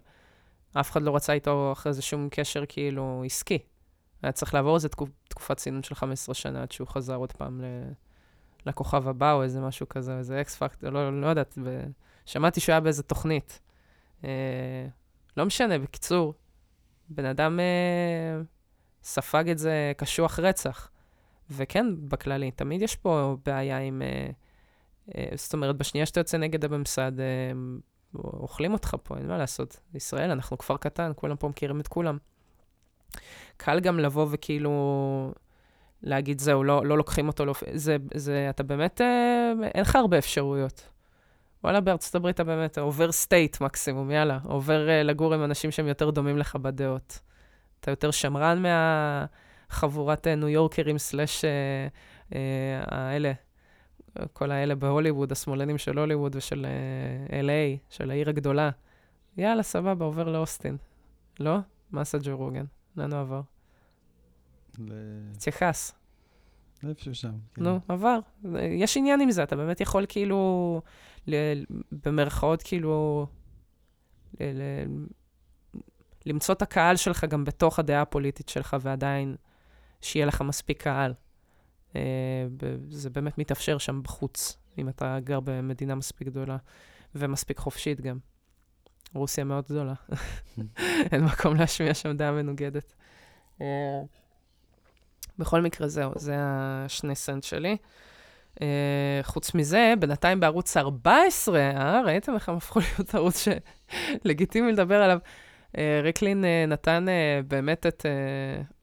אף 0.73 0.91
אחד 0.91 1.03
לא 1.03 1.17
רצה 1.17 1.33
איתו 1.33 1.73
אחרי 1.73 1.93
זה 1.93 2.03
שום 2.03 2.29
קשר 2.31 2.65
כאילו 2.69 3.23
עסקי. 3.27 3.59
היה 4.23 4.33
צריך 4.33 4.55
לעבור 4.55 4.75
איזה 4.75 4.89
תקופ, 4.89 5.09
תקופת 5.29 5.57
צינון 5.57 5.83
של 5.83 5.95
15 5.95 6.35
שנה 6.35 6.63
עד 6.63 6.73
שהוא 6.73 6.89
חזר 6.89 7.17
עוד 7.17 7.33
פעם 7.33 7.61
ל, 7.61 7.65
לכוכב 8.67 9.09
הבא 9.09 9.33
או 9.33 9.43
איזה 9.43 9.61
משהו 9.61 9.89
כזה, 9.89 10.19
איזה 10.19 10.41
אקס 10.41 10.57
פקטור, 10.57 10.91
לא, 10.91 11.21
לא 11.21 11.27
יודעת. 11.27 11.59
שמעתי 12.27 12.61
שהוא 12.61 12.73
היה 12.73 12.81
באיזה 12.81 13.03
תוכנית. 13.03 13.61
אה, 14.25 14.89
לא 15.37 15.47
משנה, 15.47 15.79
בקיצור, 15.79 16.35
בן 17.09 17.25
אדם 17.25 17.61
אה, 17.61 18.43
ספג 19.03 19.49
את 19.51 19.59
זה 19.59 19.93
קשוח 19.97 20.39
רצח. 20.39 20.91
וכן, 21.51 21.87
בכללי, 22.09 22.51
תמיד 22.51 22.83
יש 22.83 22.97
פה 22.97 23.37
בעיה 23.45 23.79
עם... 23.79 24.03
אה, 24.03 24.31
אה, 25.15 25.37
זאת 25.37 25.53
אומרת, 25.53 25.77
בשנייה 25.77 26.07
שאתה 26.07 26.21
יוצא 26.21 26.37
נגד 26.37 26.65
הממסד, 26.65 27.21
אה, 27.21 27.25
אוכלים 28.15 28.73
אותך 28.73 28.97
פה, 29.03 29.17
אין 29.17 29.27
מה 29.27 29.39
לעשות. 29.39 29.81
ישראל, 29.95 30.31
אנחנו 30.31 30.59
כפר 30.59 30.77
קטן, 30.77 31.13
כולם 31.17 31.37
פה 31.37 31.49
מכירים 31.49 31.81
את 31.81 31.89
כולם. 31.89 32.19
קל 33.57 33.81
גם 33.81 33.99
לבוא 33.99 34.27
וכאילו 34.31 35.33
להגיד, 36.03 36.41
זהו, 36.41 36.65
לא, 36.65 36.87
לא 36.87 36.99
לוקחים 36.99 37.29
אותו, 37.29 37.45
לא, 37.45 37.55
זה, 37.73 37.97
זה, 38.15 38.47
אתה 38.51 38.63
באמת, 38.63 39.01
אה, 39.01 39.53
אין 39.75 39.83
לך 39.83 39.97
הרבה 39.97 40.19
אפשרויות. 40.19 40.89
וואלה, 41.65 41.81
בארצות 41.81 42.15
הברית 42.15 42.35
אתה 42.35 42.45
באמת 42.45 42.79
עובר 42.79 43.13
state 43.13 43.61
מקסימום, 43.61 44.11
יאללה. 44.11 44.39
עובר 44.45 44.87
uh, 44.87 45.05
לגור 45.05 45.35
עם 45.35 45.45
אנשים 45.45 45.71
שהם 45.71 45.89
יותר 45.89 46.11
דומים 46.11 46.39
לך 46.39 46.57
בדעות. 46.57 47.21
אתה 47.81 47.91
יותר 47.91 48.11
שמרן 48.11 48.63
מהחבורת 48.63 50.27
uh, 50.27 50.31
ניו 50.31 50.49
יורקרים 50.49 50.99
slash 50.99 51.45
uh, 51.45 52.35
האלה, 52.87 53.33
כל 54.33 54.51
האלה 54.51 54.75
בהוליווד, 54.75 55.33
השמאלנים 55.33 55.79
של 55.79 55.99
הוליווד 55.99 56.37
ושל 56.37 56.67
uh, 56.67 57.33
LA, 57.33 57.79
של 57.91 58.11
העיר 58.11 58.29
הגדולה. 58.29 58.71
יאללה, 59.37 59.63
סבבה, 59.63 60.05
עובר 60.05 60.29
לאוסטין. 60.29 60.77
לא? 61.41 61.59
עשה 61.97 62.19
ג'ו 62.23 62.37
רוגן? 62.37 62.65
לאן 62.97 63.13
הוא 63.13 63.21
עבר? 63.21 63.41
ל- 64.79 64.93
תתייחס. 65.39 65.93
לאיפשהו 66.85 67.15
שם. 67.15 67.33
כן. 67.55 67.63
נו, 67.63 67.81
עבר. 67.89 68.19
יש 68.61 68.97
עניין 68.97 69.21
עם 69.21 69.31
זה, 69.31 69.43
אתה 69.43 69.57
באמת 69.57 69.81
יכול 69.81 70.07
כאילו, 70.09 70.81
ל- 71.27 71.65
במרכאות 72.05 72.63
כאילו, 72.63 73.27
ל- 74.41 74.45
ל- 74.45 75.07
למצוא 76.27 76.55
את 76.55 76.63
הקהל 76.63 76.97
שלך 76.97 77.25
גם 77.25 77.45
בתוך 77.45 77.79
הדעה 77.79 78.03
הפוליטית 78.03 78.49
שלך, 78.49 78.77
ועדיין 78.81 79.37
שיהיה 80.01 80.27
לך 80.27 80.41
מספיק 80.43 80.83
קהל. 80.83 81.15
אה, 81.97 82.01
זה 82.91 83.11
באמת 83.11 83.39
מתאפשר 83.39 83.79
שם 83.79 84.03
בחוץ, 84.03 84.59
אם 84.79 84.89
אתה 84.89 85.19
גר 85.25 85.41
במדינה 85.41 85.95
מספיק 85.95 86.29
גדולה 86.29 86.57
ומספיק 87.15 87.59
חופשית 87.59 88.01
גם. 88.01 88.19
רוסיה 89.15 89.45
מאוד 89.45 89.65
גדולה. 89.65 89.95
אין 91.13 91.25
מקום 91.25 91.55
להשמיע 91.55 91.95
שם 91.95 92.17
דעה 92.17 92.33
מנוגדת. 92.33 92.95
בכל 95.39 95.61
מקרה, 95.61 95.89
זהו, 95.89 96.11
זה 96.17 96.35
השני 96.39 97.15
סנט 97.15 97.43
שלי. 97.43 97.77
Uh, 98.55 98.63
חוץ 99.23 99.55
מזה, 99.55 99.95
בינתיים 99.99 100.41
בערוץ 100.41 100.77
14, 100.77 101.59
אה, 101.59 102.03
ראיתם 102.05 102.35
איך 102.35 102.49
הם 102.49 102.57
הפכו 102.57 102.81
להיות 102.81 103.15
ערוץ 103.15 103.45
שלגיטימי 104.25 104.73
לדבר 104.73 105.03
עליו? 105.03 105.19
Uh, 105.73 105.79
ריקלין 106.03 106.45
uh, 106.45 106.71
נתן 106.71 107.07
uh, 107.09 107.47
באמת 107.47 107.87
את... 107.87 108.07
Uh, 108.07 108.75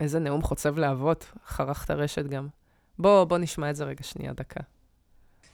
איזה 0.00 0.18
נאום 0.18 0.42
חוצב 0.42 0.78
להבות, 0.78 1.26
חרך 1.46 1.84
את 1.84 1.90
הרשת 1.90 2.26
גם. 2.26 2.48
בואו 2.98 3.26
בוא 3.26 3.38
נשמע 3.38 3.70
את 3.70 3.76
זה 3.76 3.84
רגע 3.84 4.02
שנייה, 4.02 4.32
דקה. 4.32 4.60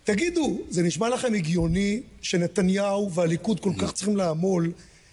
תגידו, 0.05 0.59
זה 0.69 0.83
נשמע 0.83 1.09
לכם 1.09 1.35
הגיוני 1.35 2.03
שנתניהו 2.23 3.13
והליכוד 3.13 3.61
כל 3.61 3.73
כך 3.79 3.93
צריכים 3.93 4.17
לעמול 4.17 4.73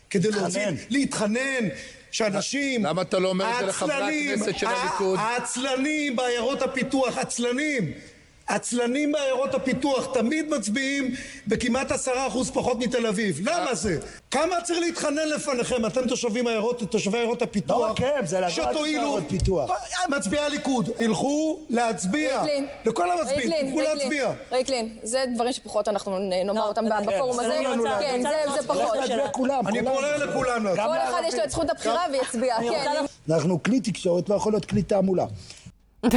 כדי 0.10 0.32
להוציא, 0.32 0.62
להתחנן, 0.90 1.68
שאנשים... 2.12 2.86
למה 2.86 3.02
אתה 3.02 3.20
לא 3.20 3.30
אומר 3.30 3.52
את 3.52 3.60
זה 3.60 3.66
לחברי 3.66 4.32
הכנסת 4.34 4.58
של 4.58 4.68
הליכוד? 4.68 5.20
העצלנים 5.20 6.16
בעיירות 6.16 6.62
הפיתוח, 6.62 7.18
עצלנים. 7.18 7.92
עצלנים 8.50 9.12
בעיירות 9.12 9.54
הפיתוח 9.54 10.14
תמיד 10.14 10.50
מצביעים 10.50 11.12
בכמעט 11.48 11.92
עשרה 11.92 12.28
אחוז 12.28 12.52
פחות 12.52 12.80
מתל 12.80 13.08
אביב. 13.08 13.40
למה 13.50 13.76
זה? 13.76 13.98
כמה 14.32 14.62
צריך 14.64 14.80
להתחנן 14.80 15.28
לפניכם, 15.36 15.86
אתם 15.86 16.08
תושבים 16.08 16.48
עיירות, 16.48 16.84
תושבי 16.92 17.18
עיירות 17.18 17.42
הפיתוח? 17.42 17.78
לא 17.78 17.92
רק 17.92 18.02
הם, 18.02 18.26
זה 18.26 18.40
לדעת 18.40 18.76
עיירות 18.76 19.24
פיתוח. 19.30 19.72
מצביעי 20.10 20.46
הליכוד, 20.46 20.90
תלכו 20.98 21.60
להצביע. 21.70 22.42
רייקלין. 22.42 22.68
לכל 22.86 23.12
המצביעים, 23.12 23.68
תלכו 23.68 23.82
להצביע. 23.82 24.32
רייקלין, 24.52 24.98
זה 25.04 25.26
דברים 25.36 25.54
שפחות 25.54 25.88
אנחנו 25.88 26.20
נאמר 26.20 26.68
אותם 26.68 26.86
בפורום 27.08 27.40
הזה. 27.40 27.60
כן, 28.00 28.22
זה 28.54 28.68
פחות. 28.68 28.98
אני 29.68 29.84
פונה 29.84 30.18
לכולם. 30.18 30.76
כל 30.76 30.98
אחד 30.98 31.22
יש 31.28 31.34
לו 31.34 31.44
את 31.44 31.50
זכות 31.50 31.70
הבחירה 31.70 32.06
ויצביע, 32.12 32.58
כן. 32.60 33.06
אנחנו 33.30 33.64
כלי 33.64 33.80
תקשורת, 33.80 34.30
לא 34.30 34.36
יכול 34.36 34.52
להיות 34.52 34.66
כלי 34.66 34.84
תעמולה. 34.84 35.26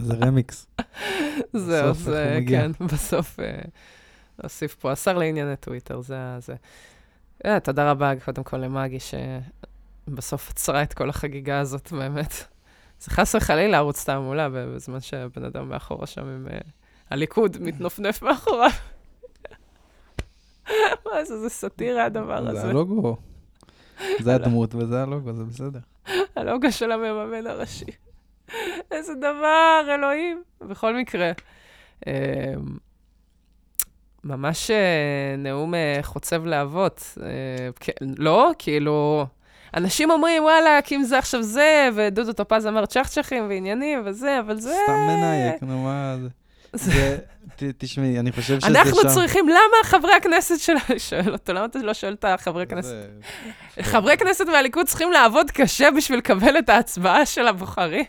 זה 0.00 0.14
רמיקס. 0.14 0.66
זהו, 1.52 1.94
זה. 1.94 2.38
כן, 2.48 2.70
בסוף 2.92 3.40
אה, 3.40 3.60
נוסיף 4.42 4.74
פה, 4.74 4.92
השר 4.92 5.18
לענייני 5.18 5.56
טוויטר, 5.56 6.00
זה. 6.00 6.16
זה. 6.38 6.54
אה, 7.44 7.60
תודה 7.60 7.90
רבה 7.90 8.12
קודם 8.24 8.44
כל 8.44 8.56
למאגי, 8.56 8.98
שבסוף 10.08 10.50
עצרה 10.50 10.82
את 10.82 10.94
כל 10.94 11.08
החגיגה 11.08 11.58
הזאת, 11.58 11.92
באמת. 11.92 12.34
זה 13.00 13.10
חס 13.10 13.34
וחלילה 13.34 13.76
ערוץ 13.76 14.04
תעמולה, 14.04 14.48
בזמן 14.48 15.00
שהבן 15.00 15.44
אדם 15.44 15.68
מאחורה 15.68 16.06
שם 16.06 16.26
עם 16.26 16.48
אה, 16.50 16.58
הליכוד 17.10 17.56
מתנפנף 17.60 18.22
מאחוריו. 18.24 18.70
מה 21.06 21.24
זה, 21.24 21.40
זה 21.40 21.48
סאטירה 21.48 22.04
הדבר 22.04 22.44
זה 22.44 22.50
הזה. 22.50 22.68
הלוגו. 22.68 23.16
זה 24.20 24.34
הדמות 24.34 24.74
וזה 24.74 25.02
הלוגו, 25.02 25.32
זה 25.32 25.44
בסדר. 25.44 25.78
הלוגו 26.36 26.72
של 26.72 26.92
המממן 26.92 27.46
הראשי. 27.46 28.09
איזה 28.90 29.14
דבר, 29.14 29.94
אלוהים. 29.94 30.42
בכל 30.60 30.96
מקרה, 30.96 31.32
אה, 32.06 32.12
ממש 34.24 34.70
אה, 34.70 34.76
נאום 35.38 35.74
אה, 35.74 35.98
חוצב 36.02 36.46
להבות. 36.46 37.18
אה, 37.22 37.68
לא, 38.18 38.50
כאילו, 38.58 39.26
אנשים 39.76 40.10
אומרים, 40.10 40.42
וואלה, 40.42 40.78
אם 40.92 41.02
זה 41.02 41.18
עכשיו 41.18 41.42
זה, 41.42 41.88
ודודו 41.94 42.32
טופז 42.32 42.66
אמר 42.66 42.86
צ'חצ'חים 42.86 43.46
ועניינים 43.48 44.02
וזה, 44.04 44.40
אבל 44.40 44.60
זה... 44.60 44.74
סתם 44.84 44.92
מנאייק, 44.92 45.62
נו 45.62 45.84
מה 45.84 46.16
זה. 46.22 46.28
זה, 46.72 47.18
ת- 47.56 47.62
תשמעי, 47.78 48.18
אני 48.18 48.32
חושב 48.32 48.60
שזה 48.60 48.60
שם... 48.60 48.76
אנחנו 48.76 48.98
צריכים, 49.14 49.48
למה 49.48 49.58
חברי 49.84 50.12
הכנסת 50.12 50.58
של... 50.60 50.74
שואל 50.98 51.32
אותו, 51.32 51.52
למה 51.52 51.64
אתה 51.64 51.78
לא 51.78 51.94
שואל 51.94 52.12
את 52.12 52.24
החברי 52.24 52.66
כנסת? 52.66 52.94
חברי 53.82 54.16
כנסת 54.16 54.46
מהליכוד 54.46 54.86
צריכים 54.86 55.12
לעבוד 55.12 55.50
קשה 55.50 55.90
בשביל 55.96 56.18
לקבל 56.18 56.58
את 56.58 56.68
ההצבעה 56.68 57.26
של 57.26 57.46
הבוחרים. 57.46 58.04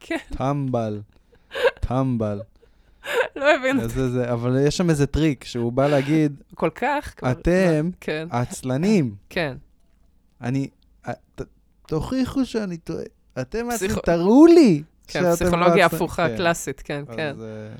כן, 0.00 0.16
טמבל. 0.36 1.00
טמבל. 1.80 2.40
לא 3.36 3.54
הבין 3.54 3.88
זה, 3.88 4.10
זה, 4.10 4.32
אבל 4.32 4.56
יש 4.66 4.76
שם 4.76 4.90
איזה 4.90 5.06
טריק, 5.06 5.44
שהוא 5.44 5.72
בא 5.72 5.86
להגיד, 5.88 6.42
כל 6.54 6.70
כך. 6.74 7.14
אתם 7.30 7.90
כן, 8.00 8.28
עצלנים. 8.30 9.14
כן. 9.30 9.56
אני... 10.42 10.68
ת- 11.34 11.42
תוכיחו 11.86 12.44
שאני 12.46 12.76
טועה. 12.76 13.04
אתם 13.40 13.70
עצלנים, 13.70 13.96
תראו 14.04 14.46
לי 14.46 14.82
כן, 15.06 15.32
פסיכולוגיה 15.32 15.86
עצלנים." 15.86 16.04
הפוכה, 16.04 16.28
כן. 16.28 16.36
קלאסית, 16.36 16.80
כן, 16.80 17.04
אז, 17.08 17.16
כן. 17.16 17.36
אה, 17.40 17.74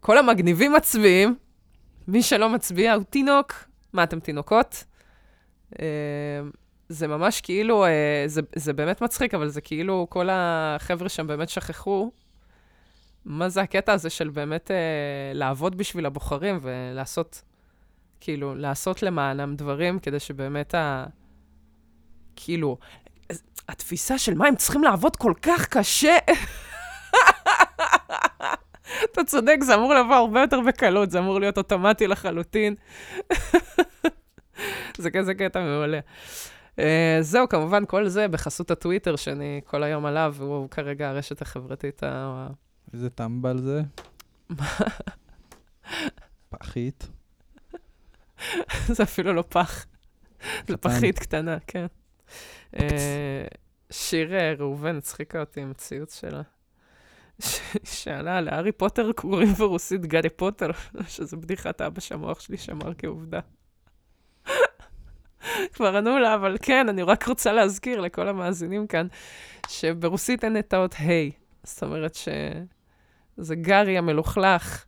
כל 0.00 0.18
המגניבים 0.18 0.72
מצביעים, 0.72 1.34
מי 2.08 2.22
שלא 2.22 2.48
מצביע 2.50 2.94
הוא 2.94 3.04
תינוק. 3.10 3.54
מה, 3.92 4.02
אתם 4.02 4.20
תינוקות? 4.20 4.84
זה 6.88 7.08
ממש 7.08 7.40
כאילו, 7.40 7.84
אה, 7.84 8.24
זה, 8.26 8.40
זה 8.56 8.72
באמת 8.72 9.00
מצחיק, 9.00 9.34
אבל 9.34 9.48
זה 9.48 9.60
כאילו 9.60 10.06
כל 10.10 10.28
החבר'ה 10.30 11.08
שם 11.08 11.26
באמת 11.26 11.48
שכחו 11.48 12.10
מה 13.24 13.48
זה 13.48 13.60
הקטע 13.62 13.92
הזה 13.92 14.10
של 14.10 14.28
באמת 14.28 14.70
אה, 14.70 14.76
לעבוד 15.34 15.78
בשביל 15.78 16.06
הבוחרים 16.06 16.58
ולעשות, 16.62 17.42
כאילו, 18.20 18.54
לעשות 18.54 19.02
למענם 19.02 19.56
דברים 19.56 19.98
כדי 19.98 20.20
שבאמת 20.20 20.74
ה... 20.74 21.06
כאילו, 22.36 22.78
התפיסה 23.68 24.18
של 24.18 24.34
מה, 24.34 24.46
הם 24.46 24.56
צריכים 24.56 24.84
לעבוד 24.84 25.16
כל 25.16 25.32
כך 25.42 25.68
קשה? 25.68 26.16
אתה 29.12 29.24
צודק, 29.26 29.56
זה 29.60 29.74
אמור 29.74 29.94
לבוא 29.94 30.14
הרבה 30.14 30.40
יותר 30.40 30.60
בקלות, 30.60 31.10
זה 31.10 31.18
אמור 31.18 31.40
להיות 31.40 31.58
אוטומטי 31.58 32.06
לחלוטין. 32.06 32.74
זה 35.02 35.10
כזה 35.10 35.34
קטע 35.34 35.60
מעולה. 35.60 36.00
Uh, 36.76 36.80
זהו, 37.20 37.48
כמובן, 37.48 37.84
כל 37.86 38.08
זה 38.08 38.28
בחסות 38.28 38.70
הטוויטר, 38.70 39.16
שאני 39.16 39.60
כל 39.64 39.82
היום 39.82 40.06
עליו, 40.06 40.34
והוא 40.36 40.70
כרגע 40.70 41.08
הרשת 41.08 41.42
החברתית 41.42 42.02
ה... 42.02 42.48
איזה 42.92 43.10
טמבל 43.10 43.58
זה? 43.58 43.82
פחית. 46.48 47.08
זה 48.86 49.02
אפילו 49.02 49.32
לא 49.32 49.44
פח. 49.48 49.86
זה. 50.68 50.76
פחית 50.76 51.18
קטנה, 51.18 51.56
כן. 51.66 51.86
אה, 52.78 53.46
שיר 53.90 54.34
אה, 54.34 54.54
ראובן 54.58 54.96
הצחיקה 54.96 55.40
אותי 55.40 55.60
עם 55.60 55.70
הציוץ 55.70 56.20
שלה. 56.20 56.42
שאלה, 57.84 58.40
להארי 58.40 58.72
פוטר 58.72 59.12
קוראים 59.12 59.52
ברוסית 59.52 60.06
גארי 60.06 60.30
פוטר, 60.30 60.70
שזה 61.08 61.36
בדיחת 61.36 61.80
אבא 61.80 62.00
שהמוח 62.00 62.40
שלי 62.40 62.56
שמר 62.56 62.92
כעובדה. 62.98 63.40
כבר 65.72 65.96
ענו 65.96 66.18
לה, 66.18 66.34
אבל 66.34 66.56
כן, 66.62 66.88
אני 66.88 67.02
רק 67.02 67.28
רוצה 67.28 67.52
להזכיר 67.52 68.00
לכל 68.00 68.28
המאזינים 68.28 68.86
כאן, 68.86 69.06
שברוסית 69.68 70.44
אין 70.44 70.58
את 70.58 70.72
האות 70.72 70.94
ה', 70.94 71.30
זאת 71.62 71.82
אומרת 71.82 72.14
שזה 72.14 73.54
גארי 73.54 73.98
המלוכלך, 73.98 74.84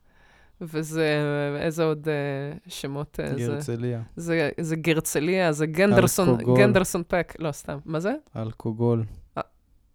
וזה, 0.61 1.19
איזה 1.61 1.85
עוד 1.85 2.09
אה, 2.09 2.59
שמות 2.69 3.21
אה, 3.21 3.29
זה? 3.29 3.35
גרצליה. 3.35 4.03
זה, 4.17 4.51
זה 4.61 4.77
גרצליה, 4.77 5.53
זה 5.53 5.67
גנדרסון, 5.67 6.29
אלכוגול. 6.29 6.59
גנדרסון 6.59 7.03
פק, 7.09 7.33
לא, 7.39 7.53
סתם. 7.53 7.79
מה 7.85 8.01
זה? 8.01 8.15
אלכוגול. 8.37 9.05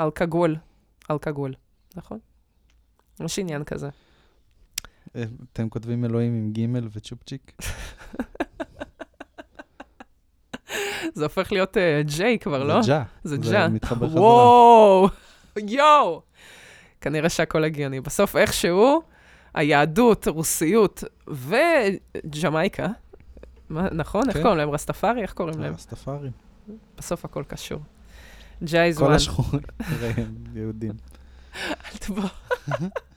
אלכגול. 0.01 0.55
אלכגול, 1.11 1.53
נכון? 1.95 2.19
יש 3.19 3.39
עניין 3.39 3.63
כזה. 3.63 3.89
אה, 5.15 5.23
אתם 5.53 5.69
כותבים 5.69 6.05
אלוהים 6.05 6.33
עם 6.33 6.51
גימל 6.51 6.87
וצ'ופצ'יק? 6.91 7.51
זה 11.13 11.23
הופך 11.23 11.51
להיות 11.51 11.77
אה, 11.77 12.01
ג'יי 12.05 12.39
כבר, 12.39 12.63
לא? 12.63 12.81
זה 12.81 12.87
ג'ה. 12.87 13.03
זה 13.23 13.37
ג'ה. 13.37 13.67
מתחבר 13.67 14.07
חזרה. 14.07 14.21
וואו! 14.21 15.09
יואו! 15.67 16.21
כנראה 17.01 17.29
שהכל 17.29 17.63
הגיוני. 17.63 18.01
בסוף 18.01 18.35
איכשהו, 18.35 19.01
היהדות, 19.53 20.27
רוסיות 20.27 21.03
וג'מייקה, 21.27 22.87
מה, 23.69 23.87
נכון? 23.91 24.23
איך 24.27 24.37
כן. 24.37 24.41
קוראים 24.41 24.57
להם? 24.57 24.69
רסטפארי? 24.69 25.21
איך 25.21 25.33
קוראים 25.33 25.59
להם? 25.59 25.73
רסטפארי. 25.73 26.29
בסוף 26.97 27.25
הכל 27.25 27.43
קשור. 27.47 27.79
ג'יי 28.63 28.93
כל 28.93 28.99
זואן. 28.99 29.13
השחורים 29.13 29.61
יהודים. 30.55 30.91
אל 31.85 31.97
תבוא. 31.99 32.29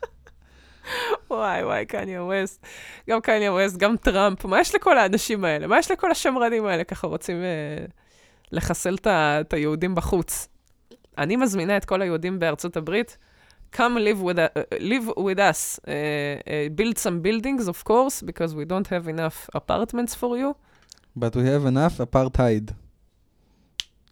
וואי, 1.34 1.64
וואי, 1.64 1.86
קניה 1.86 2.22
ווסט. 2.22 2.66
גם 3.10 3.20
קניה 3.20 3.52
ווסט, 3.52 3.76
גם 3.76 3.96
טראמפ. 3.96 4.44
מה 4.44 4.60
יש 4.60 4.74
לכל 4.74 4.98
האנשים 4.98 5.44
האלה? 5.44 5.66
מה 5.66 5.78
יש 5.78 5.90
לכל 5.90 6.10
השמרנים 6.10 6.66
האלה? 6.66 6.84
ככה 6.84 7.06
רוצים 7.06 7.36
אה, 7.36 7.84
לחסל 8.52 8.96
את 9.04 9.52
היהודים 9.52 9.94
בחוץ. 9.94 10.48
אני 11.18 11.36
מזמינה 11.36 11.76
את 11.76 11.84
כל 11.84 12.02
היהודים 12.02 12.38
בארצות 12.38 12.76
הברית, 12.76 13.18
come 13.74 13.98
live 13.98 14.20
with, 14.22 14.38
uh, 14.38 14.74
live 14.80 15.08
with 15.16 15.38
us. 15.38 15.78
Uh, 15.78 15.88
uh, 15.88 16.68
build 16.78 16.98
some 16.98 17.20
buildings, 17.22 17.68
of 17.68 17.84
course, 17.84 18.22
because 18.22 18.54
we 18.54 18.64
don't 18.64 18.86
have 18.86 19.08
enough 19.08 19.48
apartments 19.54 20.14
for 20.14 20.36
you. 20.38 20.54
But 21.16 21.34
we 21.36 21.44
have 21.44 21.66
enough 21.66 22.00
apartheid. 22.00 22.72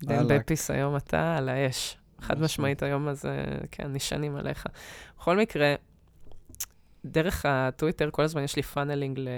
דן. 0.02 0.28
בפיס, 0.28 0.70
היום 0.70 0.96
אתה 0.96 1.36
על 1.36 1.48
האש. 1.48 1.96
חד 2.20 2.34
משהו. 2.34 2.44
משמעית 2.44 2.82
היום 2.82 3.08
הזה, 3.08 3.44
כן, 3.70 3.92
נשענים 3.92 4.36
עליך. 4.36 4.66
בכל 5.18 5.36
מקרה, 5.36 5.74
דרך 7.04 7.46
הטוויטר, 7.48 8.10
כל 8.10 8.22
הזמן 8.22 8.44
יש 8.44 8.56
לי 8.56 8.62
funneling 8.62 9.18
ל... 9.18 9.28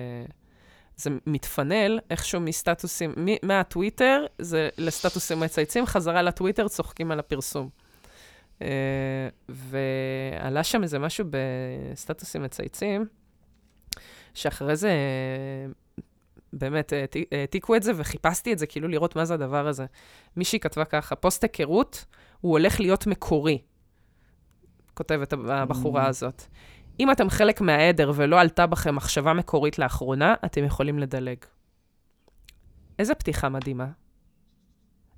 זה 0.97 1.11
מתפנל 1.27 2.01
איכשהו 2.11 2.41
מסטטוסים, 2.41 3.15
מ- 3.17 3.47
מהטוויטר 3.47 4.27
זה 4.39 4.69
לסטטוסים 4.79 5.41
מצייצים, 5.41 5.87
חזרה 5.87 6.23
לטוויטר, 6.23 6.69
צוחקים 6.69 7.11
על 7.11 7.19
הפרסום. 7.19 7.69
אה, 8.63 9.29
ועלה 9.49 10.65
שם 10.65 10.83
איזה 10.83 10.99
משהו 10.99 11.27
בסטטוסים 11.31 12.43
מצייצים, 12.43 13.07
שאחרי 14.35 14.77
זה, 14.77 14.89
אה, 14.89 15.73
באמת, 16.53 16.93
העתיקו 17.33 17.77
את 17.77 17.83
זה 17.83 17.93
וחיפשתי 17.97 18.53
את 18.53 18.59
זה, 18.59 18.67
כאילו 18.67 18.89
לראות 18.89 19.17
מה 19.17 19.25
זה 19.25 19.35
הדבר 19.35 19.69
הזה. 19.69 19.87
מישהי 20.37 20.61
כתבה 20.61 20.85
ככה, 20.85 21.17
פוסט 21.17 21.43
היכרות, 21.43 22.05
הוא 22.41 22.53
הולך 22.53 22.81
להיות 22.81 23.07
מקורי, 23.07 23.59
כותבת 24.95 25.33
הבחורה 25.33 26.07
mm. 26.07 26.09
הזאת. 26.09 26.43
אם 27.01 27.11
אתם 27.11 27.31
חלק 27.31 27.61
מהעדר 27.61 28.13
ולא 28.15 28.41
עלתה 28.41 28.67
בכם 28.67 28.95
מחשבה 28.95 29.33
מקורית 29.33 29.79
לאחרונה, 29.79 30.35
אתם 30.45 30.65
יכולים 30.65 30.99
לדלג. 30.99 31.39
איזה 32.99 33.15
פתיחה 33.15 33.49
מדהימה. 33.49 33.87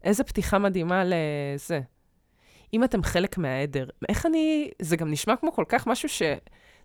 איזה 0.02 0.24
פתיחה 0.24 0.58
מדהימה 0.58 1.02
לזה. 1.04 1.80
אם 2.74 2.84
אתם 2.84 3.02
חלק 3.02 3.38
מהעדר, 3.38 3.86
איך 4.08 4.26
אני... 4.26 4.70
זה 4.82 4.96
גם 4.96 5.10
נשמע 5.10 5.36
כמו 5.36 5.52
כל 5.52 5.64
כך 5.68 5.86
משהו 5.86 6.08
ש... 6.08 6.22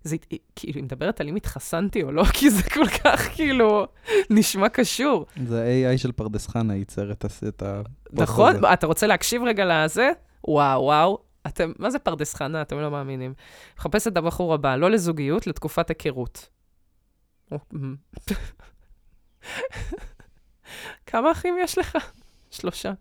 זה 0.03 0.15
כאילו, 0.55 0.75
היא 0.75 0.83
מדברת 0.83 1.21
על 1.21 1.27
אם 1.27 1.35
התחסנתי 1.35 2.03
או 2.03 2.11
לא, 2.11 2.23
כי 2.35 2.49
זה 2.49 2.63
כל 2.63 2.87
כך 2.87 3.29
כאילו 3.35 3.85
נשמע 4.29 4.69
קשור. 4.69 5.25
זה 5.47 5.65
AI 5.93 5.97
של 5.97 6.11
פרדס 6.11 6.47
חנה 6.47 6.75
ייצר 6.75 7.11
את 7.11 7.25
הפוסט 7.25 7.63
הזה. 7.63 7.81
נכון, 8.11 8.55
אתה 8.73 8.87
רוצה 8.87 9.07
להקשיב 9.07 9.43
רגע 9.43 9.65
לזה? 9.65 10.11
וואו, 10.47 10.81
וואו. 10.83 11.30
אתם, 11.47 11.71
מה 11.79 11.89
זה 11.89 11.99
פרדס 11.99 12.33
חנה? 12.33 12.61
אתם 12.61 12.79
לא 12.79 12.91
מאמינים. 12.91 13.33
מחפש 13.77 14.07
את 14.07 14.17
הבחור 14.17 14.53
הבא, 14.53 14.75
לא 14.75 14.91
לזוגיות, 14.91 15.47
לתקופת 15.47 15.89
היכרות. 15.89 16.49
כמה 21.05 21.31
אחים 21.31 21.55
יש 21.59 21.77
לך? 21.77 21.97
שלושה. 22.51 22.91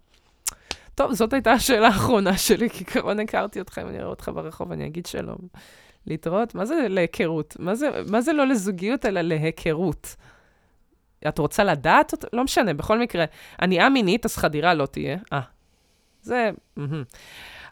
טוב, 0.95 1.13
זאת 1.13 1.33
הייתה 1.33 1.53
השאלה 1.53 1.87
האחרונה 1.87 2.39
שלי, 2.39 2.71
כי 2.71 2.85
כמובן 2.85 3.21
הכרתי 3.21 3.61
אותך, 3.61 3.79
אם 3.83 3.89
אני 3.89 3.99
אראה 3.99 4.09
אותך 4.09 4.31
ברחוב, 4.35 4.73
אני 4.73 4.87
אגיד 4.87 5.07
שלום. 5.07 5.39
להתראות? 6.07 6.55
מה 6.55 6.65
זה 6.65 6.87
להיכרות? 6.89 7.57
מה 7.59 7.75
זה, 7.75 7.91
מה 8.11 8.21
זה 8.21 8.33
לא 8.33 8.47
לזוגיות, 8.47 9.07
אלא 9.07 9.21
להיכרות? 9.21 10.17
את 11.29 11.39
רוצה 11.39 11.65
לדעת? 11.65 12.15
לא 12.33 12.45
משנה, 12.45 12.75
בכל 12.75 12.99
מקרה, 12.99 13.25
אני 13.63 13.87
א-מינית, 13.87 14.25
אז 14.25 14.37
חדירה 14.37 14.75
לא 14.75 14.87
תהיה. 14.87 15.19
אה, 15.33 15.41
זה... 16.23 16.51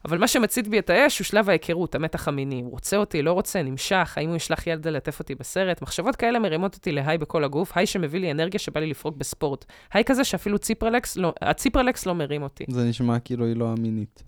אבל 0.05 0.19
מה 0.19 0.29
שמצית 0.29 0.69
בי 0.69 0.79
את 0.79 0.91
האש 0.91 1.19
הוא 1.19 1.25
שלב 1.25 1.49
ההיכרות, 1.49 1.95
המתח 1.95 2.29
המיני. 2.29 2.61
הוא 2.63 2.71
רוצה 2.71 2.97
אותי, 2.97 3.23
לא 3.23 3.33
רוצה, 3.33 3.63
נמשך, 3.63 4.15
האם 4.17 4.29
הוא 4.29 4.37
ישלח 4.37 4.67
יד 4.67 4.87
ללטף 4.87 5.19
אותי 5.19 5.35
בסרט? 5.35 5.83
מחשבות 5.83 6.17
כאלה 6.17 6.39
מרימות 6.39 6.75
אותי 6.75 6.93
להיי 6.93 7.19
בכל 7.19 7.45
הגוף, 7.45 7.73
היי 7.75 7.87
שמביא 7.87 8.21
לי 8.21 8.31
אנרגיה 8.31 8.61
שבא 8.61 8.81
לי 8.81 8.87
לפרוק 8.87 9.17
בספורט. 9.17 9.65
היי 9.93 10.05
כזה 10.05 10.25
שאפילו 10.25 10.59
ציפרלקס 10.59 11.17
לא, 11.17 11.33
הציפרלקס 11.43 12.07
לא 12.07 12.15
מרים 12.15 12.43
אותי. 12.43 12.65
זה 12.69 12.85
נשמע 12.85 13.19
כאילו 13.19 13.47
היא 13.47 13.57
לא 13.57 13.73
אמינית. 13.79 14.23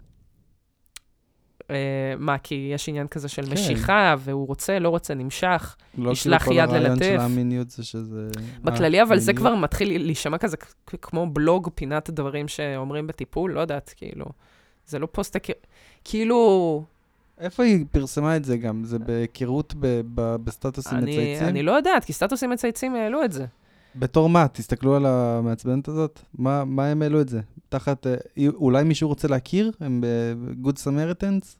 Uh, 1.60 1.72
מה, 2.18 2.38
כי 2.38 2.70
יש 2.74 2.88
עניין 2.88 3.06
כזה 3.06 3.28
של 3.28 3.46
כן. 3.46 3.52
משיכה, 3.52 4.14
והוא 4.18 4.46
רוצה, 4.46 4.78
לא 4.78 4.88
רוצה, 4.88 5.14
נמשך, 5.14 5.76
לא 5.98 6.10
ישלח 6.10 6.42
כאילו 6.42 6.56
יד 6.56 6.68
ללטף. 6.68 6.74
לא 6.74 6.82
כאילו 6.82 6.98
כל 6.98 7.04
הרעיון 7.04 7.20
של 7.20 7.32
המיניות 7.32 7.70
זה 7.70 7.84
שזה... 7.84 8.28
בכללי, 8.64 9.02
אבל 9.02 9.18
זה 9.18 9.32
כבר 9.32 9.54
מתחיל 9.54 10.02
להישמע 10.02 10.38
כזה 10.38 10.56
כמו 10.86 11.26
בלוג, 11.26 11.70
פינת 11.74 12.10
דברים 12.10 12.48
שאומרים 12.48 13.06
בטיפול, 13.06 13.52
לא 13.52 13.60
יודעת, 13.60 13.94
כאילו. 13.96 14.24
זה 14.90 14.98
לא 14.98 15.08
פוסט 15.12 15.36
הכיר... 15.36 15.54
כאילו... 16.04 16.84
איפה 17.38 17.62
היא 17.62 17.84
פרסמה 17.90 18.36
את 18.36 18.44
זה 18.44 18.56
גם? 18.56 18.84
זה 18.84 18.98
בהיכרות 18.98 19.74
בסטטוסים 20.14 20.98
אני, 20.98 21.10
מצייצים? 21.10 21.48
אני 21.48 21.62
לא 21.62 21.72
יודעת, 21.72 22.04
כי 22.04 22.12
סטטוסים 22.12 22.50
מצייצים 22.50 22.94
העלו 22.94 23.24
את 23.24 23.32
זה. 23.32 23.46
בתור 23.96 24.28
מה? 24.28 24.48
תסתכלו 24.48 24.96
על 24.96 25.06
המעצבנת 25.06 25.88
הזאת. 25.88 26.20
מה, 26.34 26.64
מה 26.64 26.86
הם 26.86 27.02
העלו 27.02 27.20
את 27.20 27.28
זה? 27.28 27.40
תחת... 27.68 28.06
אה, 28.06 28.14
אולי 28.54 28.84
מישהו 28.84 29.08
רוצה 29.08 29.28
להכיר? 29.28 29.72
הם 29.80 30.00
ב-Good 30.00 30.76
Samaritans? 30.76 31.56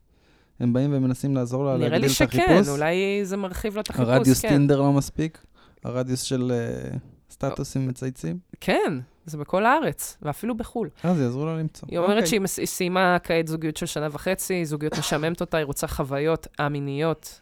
הם 0.60 0.72
באים 0.72 0.90
ומנסים 0.92 1.34
לעזור 1.34 1.64
לה 1.64 1.76
להגדיל 1.76 2.10
את 2.10 2.20
החיפוש? 2.20 2.34
נראה 2.34 2.56
לי 2.56 2.64
שכן, 2.64 2.70
אולי 2.70 3.24
זה 3.24 3.36
מרחיב 3.36 3.74
לו 3.74 3.80
את 3.80 3.90
החיפוש, 3.90 4.08
כן. 4.08 4.12
הרדיוס 4.14 4.40
טינדר 4.40 4.80
לא 4.80 4.92
מספיק? 4.92 5.44
הרדיוס 5.84 6.22
של 6.22 6.52
uh, 6.92 6.96
סטטוסים 7.30 7.88
מצייצים? 7.88 8.38
כן, 8.60 8.98
זה 9.26 9.38
בכל 9.38 9.66
הארץ, 9.66 10.18
ואפילו 10.22 10.56
בחו"ל. 10.56 10.88
אה, 11.04 11.14
זה 11.14 11.22
יעזור 11.22 11.46
לה 11.46 11.56
למצוא. 11.56 11.88
היא 11.90 11.98
אומרת 11.98 12.24
okay. 12.24 12.26
שהיא 12.26 12.66
סיימה 12.66 13.16
כעת 13.22 13.46
זוגיות 13.46 13.76
של 13.76 13.86
שנה 13.86 14.08
וחצי, 14.10 14.64
זוגיות 14.64 14.98
משעממת 14.98 15.40
אותה, 15.40 15.56
היא 15.56 15.64
רוצה 15.64 15.86
חוויות 15.86 16.46
א-מיניות. 16.58 17.40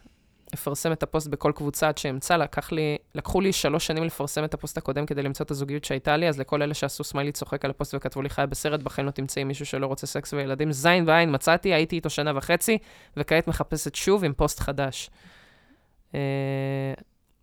לפרסם 0.53 0.91
את 0.91 1.03
הפוסט 1.03 1.27
בכל 1.27 1.51
קבוצה 1.55 1.87
עד 1.87 1.97
שאמצא, 1.97 2.37
לקח 2.37 2.71
לי, 2.71 2.97
לקחו 3.15 3.41
לי 3.41 3.53
שלוש 3.53 3.87
שנים 3.87 4.03
לפרסם 4.03 4.43
את 4.43 4.53
הפוסט 4.53 4.77
הקודם 4.77 5.05
כדי 5.05 5.21
למצוא 5.23 5.45
את 5.45 5.51
הזוגיות 5.51 5.83
שהייתה 5.83 6.17
לי, 6.17 6.29
אז 6.29 6.39
לכל 6.39 6.61
אלה 6.61 6.73
שעשו 6.73 7.03
סמיילי 7.03 7.31
צוחק 7.31 7.65
על 7.65 7.71
הפוסט 7.71 7.93
וכתבו 7.93 8.21
לי 8.21 8.29
חיה 8.29 8.45
בסרט, 8.45 8.83
בחיים 8.83 9.05
לא 9.05 9.11
תמצאי 9.11 9.43
מישהו 9.43 9.65
שלא 9.65 9.87
רוצה 9.87 10.07
סקס 10.07 10.33
וילדים, 10.33 10.71
זין 10.71 11.03
ועין 11.07 11.35
מצאתי, 11.35 11.73
הייתי 11.73 11.95
איתו 11.95 12.09
שנה 12.09 12.31
וחצי, 12.35 12.77
וכעת 13.17 13.47
מחפשת 13.47 13.95
שוב 13.95 14.23
עם 14.23 14.33
פוסט 14.33 14.59
חדש. 14.59 15.09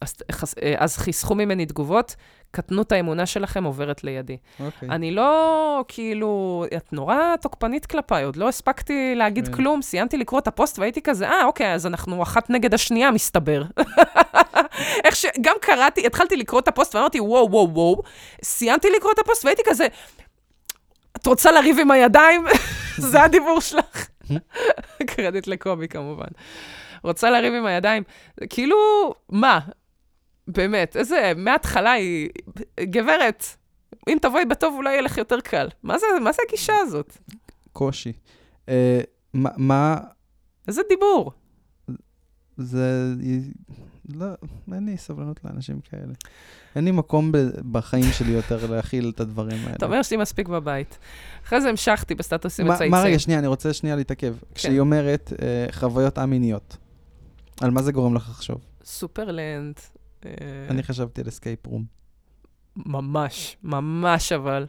אז, 0.01 0.15
אה, 0.63 0.75
אז 0.79 0.97
חיסכו 0.97 1.35
ממני 1.35 1.67
תגובות, 1.67 2.17
קטנות 2.51 2.93
האמונה 2.93 3.27
שלכם 3.27 3.65
עוברת 3.65 4.05
לידי. 4.05 4.37
Okay. 4.37 4.63
אוקיי. 4.63 4.89
אני 4.89 5.11
לא, 5.11 5.85
כאילו, 5.89 6.65
את 6.77 6.93
נורא 6.93 7.17
תוקפנית 7.41 7.87
כלפיי, 7.87 8.25
עוד 8.25 8.37
לא 8.37 8.49
הספקתי 8.49 9.15
להגיד 9.15 9.45
okay. 9.45 9.51
כן. 9.51 9.57
כלום, 9.57 9.83
סיימתי 9.83 10.17
לקרוא 10.17 10.41
את 10.41 10.49
הפוסט 10.49 10.79
והייתי 10.79 11.03
כזה, 11.03 11.29
אה, 11.29 11.45
אוקיי, 11.45 11.75
אז 11.75 11.87
אנחנו 11.87 12.23
אחת 12.23 12.51
נגד 12.51 12.75
השנייה, 12.75 13.11
מסתבר. 13.11 13.63
איך 15.05 15.17
ש... 15.17 15.27
גם 15.41 15.57
קראתי, 15.61 16.07
התחלתי 16.07 16.37
לקרוא 16.37 16.61
את 16.61 16.69
הפוסט 16.69 16.95
ואמרתי, 16.95 17.21
וואו, 17.21 17.51
וואו, 17.51 17.71
וואו, 17.75 18.03
סיימתי 18.43 18.89
לקרוא 18.97 19.13
את 19.13 19.19
הפוסט 19.19 19.45
והייתי 19.45 19.63
כזה, 19.67 19.87
את 21.17 21.27
רוצה 21.27 21.53
לריב 21.53 21.79
עם 21.81 21.91
הידיים? 21.91 22.45
זה 23.11 23.23
הדיבור 23.23 23.61
שלך. 23.61 24.09
קרדיט 25.11 25.47
לקובי, 25.47 25.89
כמובן. 25.89 26.27
רוצה 27.05 27.31
לריב 27.31 27.55
עם 27.55 27.67
הידיים. 27.67 28.03
כאילו, 28.51 28.77
מה? 29.29 29.61
באמת, 30.49 30.97
איזה, 30.97 31.33
מההתחלה 31.37 31.93
היא, 31.93 32.29
גברת, 32.81 33.45
אם 34.09 34.19
תבואי 34.23 34.45
בטוב 34.45 34.75
אולי 34.77 34.91
יהיה 34.91 35.03
לך 35.03 35.19
יותר 35.19 35.41
קל. 35.41 35.69
מה 35.83 35.99
זה, 35.99 36.07
מה 36.23 36.33
זה 36.33 36.43
הגישה 36.49 36.73
הזאת? 36.83 37.19
קושי. 37.73 38.13
אה, 38.69 39.01
מה... 39.35 39.97
איזה 40.69 40.83
דיבור. 40.89 41.33
זה... 42.57 43.15
לא, 44.15 44.27
אין 44.75 44.87
לי 44.87 44.97
סבלנות 44.97 45.41
לאנשים 45.45 45.81
כאלה. 45.91 46.13
אין 46.77 46.85
לי 46.85 46.91
מקום 46.91 47.33
בחיים 47.73 48.13
שלי 48.13 48.33
יותר 48.33 48.71
להכיל 48.71 49.13
את 49.15 49.21
הדברים 49.21 49.59
האלה. 49.65 49.77
אתה 49.77 49.87
אומר 49.87 50.01
לי 50.11 50.17
מספיק 50.17 50.49
בבית. 50.49 50.99
אחרי 51.45 51.61
זה 51.61 51.69
המשכתי 51.69 52.15
בסטטוסים 52.15 52.67
מצייצים. 52.67 52.91
מה 52.91 53.03
רגע, 53.03 53.19
שנייה, 53.19 53.39
אני 53.39 53.47
רוצה 53.47 53.73
שנייה 53.73 53.97
להתעכב. 53.97 54.35
כן. 54.41 54.55
כשהיא 54.55 54.81
אומרת 54.81 55.33
אה, 55.43 55.67
חוויות 55.73 56.19
א-מיניות, 56.19 56.77
על 57.61 57.71
מה 57.71 57.83
זה 57.83 57.93
גורם 57.93 58.15
לך 58.15 58.29
לחשוב? 58.31 58.61
סופרלנד, 58.85 59.75
אני 60.71 60.83
חשבתי 60.83 61.21
על 61.21 61.29
escape 61.29 61.67
room. 61.67 61.85
ממש, 62.77 63.57
ממש 63.63 64.33
אבל. 64.33 64.67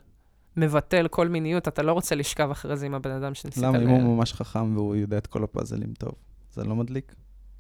מבטל 0.58 1.08
כל 1.08 1.28
מיניות, 1.28 1.68
אתה 1.68 1.84
לא 1.84 1.94
רוצה 1.94 2.16
לשכב 2.16 2.50
אחרי 2.52 2.78
זה 2.78 2.86
עם 2.86 2.94
הבן 2.94 3.12
אדם 3.12 3.34
שניסית 3.34 3.64
למה? 3.64 3.78
אם 3.78 3.88
הוא 3.88 4.16
ממש 4.16 4.34
חכם 4.34 4.76
והוא 4.78 4.96
יודע 4.96 5.18
את 5.18 5.28
כל 5.28 5.44
הפאזלים 5.44 5.94
טוב, 5.94 6.12
זה 6.54 6.64
לא 6.64 6.76
מדליק? 6.76 7.16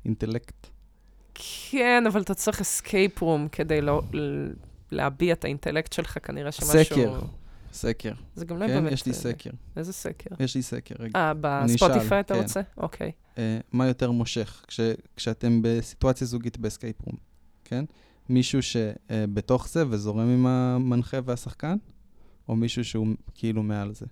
אינטלקט? 0.06 0.68
כן, 1.34 2.04
אבל 2.08 2.22
אתה 2.22 2.34
צריך 2.34 2.62
escape 2.62 3.22
room 3.22 3.48
כדי 3.48 3.82
לא, 3.82 4.02
להביע 4.92 5.34
את 5.34 5.46
האינטלקט 5.46 5.94
שלך, 5.94 6.18
כנראה 6.24 6.52
שמשהו... 6.52 6.84
סקר. 6.84 7.20
סקר. 7.74 8.14
זה 8.36 8.46
גם 8.46 8.58
לא 8.58 8.68
כן, 8.68 8.74
באמת... 8.74 8.92
יש 8.92 9.06
לי 9.06 9.14
סקר. 9.14 9.50
איזה 9.78 9.94
סקר? 9.94 10.30
יש 10.40 10.56
לי 10.56 10.62
סקר, 10.62 10.96
רגע. 11.00 11.20
אה, 11.20 11.34
בספוטיפיי 11.42 12.20
אתה 12.20 12.34
כן. 12.34 12.42
רוצה? 12.42 12.62
אוקיי. 12.78 13.12
Uh, 13.36 13.40
מה 13.72 13.88
יותר 13.88 14.12
מושך? 14.12 14.66
כש, 14.68 14.80
כשאתם 15.16 15.60
בסיטואציה 15.64 16.28
זוגית 16.28 16.58
ב 16.58 16.63
escape 16.63 16.96
room. 17.02 17.15
כן? 17.67 17.86
מישהו 18.30 18.60
שבתוך 18.62 19.67
זה 19.67 19.84
וזורם 19.89 20.30
עם 20.30 20.45
המנחה 20.45 21.17
והשחקן, 21.25 21.75
או 22.49 22.56
מישהו 22.56 22.84
שהוא 22.84 23.08
כאילו 23.34 23.63
מעל 23.63 23.93
זה? 23.93 24.06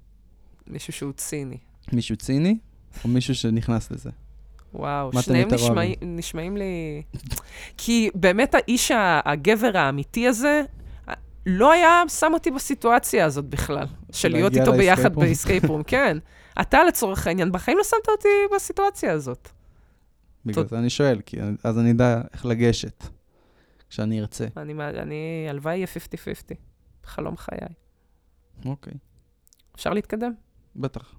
מישהו 0.68 0.94
שהוא 0.94 1.12
ציני. 1.12 1.58
מישהו 1.94 2.16
ציני, 2.16 2.58
או 3.04 3.10
מישהו 3.10 3.36
שנכנס 3.36 3.92
לזה? 3.92 4.10
וואו, 4.74 5.22
שניהם 5.22 5.54
נשמע, 5.54 5.82
נשמעים 6.02 6.58
לי... 6.58 7.04
כי 7.78 8.10
באמת 8.16 8.56
האיש, 8.56 8.92
הגבר 9.26 9.78
האמיתי 9.78 10.28
הזה, 10.28 10.62
לא 11.46 11.72
היה 11.72 12.04
שם 12.08 12.32
אותי 12.34 12.52
בסיטואציה 12.52 13.26
הזאת 13.26 13.46
בכלל, 13.46 13.86
של 14.12 14.32
להיות 14.32 14.58
איתו 14.58 14.72
ביחד 14.72 15.16
ב 15.16 15.20
escape 15.20 15.46
room 15.46 15.64
כן. 15.88 16.18
אתה 16.62 16.84
לצורך 16.84 17.28
העניין, 17.28 17.52
בחיים 17.52 17.78
לא 17.78 17.84
שמת 17.84 18.10
אותי 18.10 18.56
בסיטואציה 18.56 19.12
הזאת. 19.12 19.50
בגלל 20.46 20.68
זה 20.68 20.80
אני 20.80 20.90
שואל, 20.90 21.22
כי 21.26 21.38
אז 21.64 21.80
אני 21.80 21.92
אדע 21.92 22.22
איך 22.34 22.46
לגשת. 22.46 23.04
כשאני 23.90 24.22
ארצה. 24.22 24.48
אני, 24.58 24.74
אני 24.74 25.48
הלוואי 25.50 25.76
יהיה 25.76 25.88
50-50. 25.88 26.56
חלום 27.04 27.38
חיי. 27.38 27.58
אוקיי. 28.66 28.94
אפשר 29.76 29.94
להתקדם? 29.94 30.34
בטח. 30.76 31.16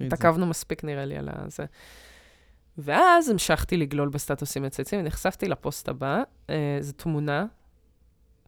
התעכבנו 0.00 0.46
מספיק, 0.46 0.84
נראה 0.84 1.04
לי, 1.04 1.16
על 1.16 1.28
הזה. 1.32 1.64
ואז 2.78 3.28
המשכתי 3.28 3.76
לגלול 3.76 4.08
בסטטוסים 4.08 4.62
מצייצים, 4.62 5.00
ונחשפתי 5.00 5.48
לפוסט 5.48 5.88
הבא. 5.88 6.22
אה, 6.50 6.78
זו 6.80 6.92
תמונה, 6.92 7.46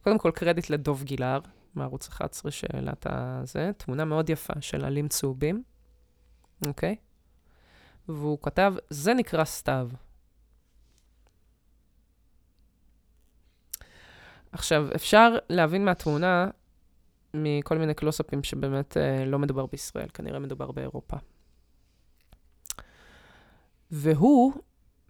קודם 0.03 0.19
כל 0.19 0.31
קרדיט 0.35 0.71
לדוב 0.71 1.03
גילהר, 1.03 1.41
מערוץ 1.75 2.09
11 2.09 2.51
שהעלה 2.51 2.93
את 2.93 3.07
הזה, 3.11 3.71
תמונה 3.77 4.05
מאוד 4.05 4.31
יפה 4.31 4.53
של 4.61 4.85
עלים 4.85 5.09
צהובים, 5.09 5.63
אוקיי? 6.67 6.97
והוא 8.09 8.39
כתב, 8.43 8.75
זה 8.91 9.15
נקרא 9.15 9.45
סתיו. 9.45 9.89
עכשיו, 14.53 14.87
אפשר 14.95 15.37
להבין 15.49 15.85
מהתמונה 15.85 16.49
מכל 17.35 17.79
מיני 17.79 17.95
קלוסאפים 17.95 18.43
שבאמת 18.43 18.97
אה, 18.97 19.25
לא 19.25 19.39
מדובר 19.39 19.67
בישראל, 19.67 20.09
כנראה 20.15 20.39
מדובר 20.39 20.73
באירופה. 20.73 21.17
והוא, 23.91 24.53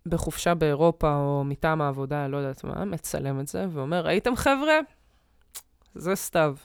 בחופשה 0.06 0.54
באירופה 0.54 1.14
או 1.14 1.44
מטעם 1.44 1.80
העבודה, 1.80 2.28
לא 2.28 2.36
יודעת 2.36 2.64
מה, 2.64 2.84
מצלם 2.84 3.40
את 3.40 3.48
זה 3.48 3.66
ואומר, 3.72 4.06
ראיתם 4.06 4.36
חבר'ה? 4.36 4.78
זה 5.94 6.14
סתיו. 6.14 6.56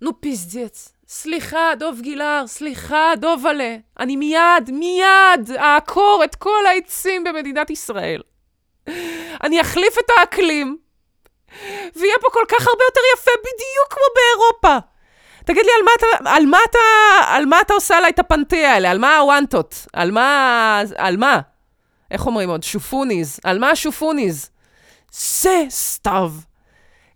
נו 0.00 0.20
פיזדיאץ, 0.20 0.92
סליחה, 1.08 1.72
דוב 1.78 2.00
גילהר, 2.02 2.46
סליחה, 2.46 3.12
דוב 3.20 3.46
עלה. 3.46 3.76
אני 3.98 4.16
מיד, 4.16 4.70
מיד 4.72 5.50
אעקור 5.58 6.22
את 6.24 6.34
כל 6.34 6.66
העצים 6.66 7.24
במדינת 7.24 7.70
ישראל. 7.70 8.20
אני 9.44 9.60
אחליף 9.60 9.98
את 9.98 10.10
האקלים, 10.18 10.78
ויהיה 11.96 12.14
פה 12.20 12.28
כל 12.32 12.44
כך 12.48 12.66
הרבה 12.66 12.84
יותר 12.84 13.00
יפה, 13.14 13.30
בדיוק 13.40 13.90
כמו 13.90 14.04
באירופה. 14.14 14.86
תגיד 15.44 15.62
לי, 15.64 15.70
על 15.78 15.84
מה 15.84 15.90
אתה, 15.98 16.30
על 16.30 16.46
מה 16.46 16.58
אתה, 16.70 16.78
על 17.26 17.46
מה 17.46 17.60
אתה 17.60 17.74
עושה 17.74 17.96
עליי 17.96 18.10
את 18.10 18.18
הפנטיה 18.18 18.72
האלה? 18.72 18.90
על 18.90 18.98
מה 18.98 19.16
הוואנטות? 19.16 19.86
על 19.92 20.10
מה, 20.10 20.82
על 20.96 21.16
מה? 21.16 21.40
איך 22.10 22.26
אומרים 22.26 22.50
עוד? 22.50 22.62
שופוניז. 22.62 23.40
על 23.44 23.58
מה 23.58 23.70
השופוניז? 23.70 24.50
זה 25.12 25.64
סתיו. 25.70 26.32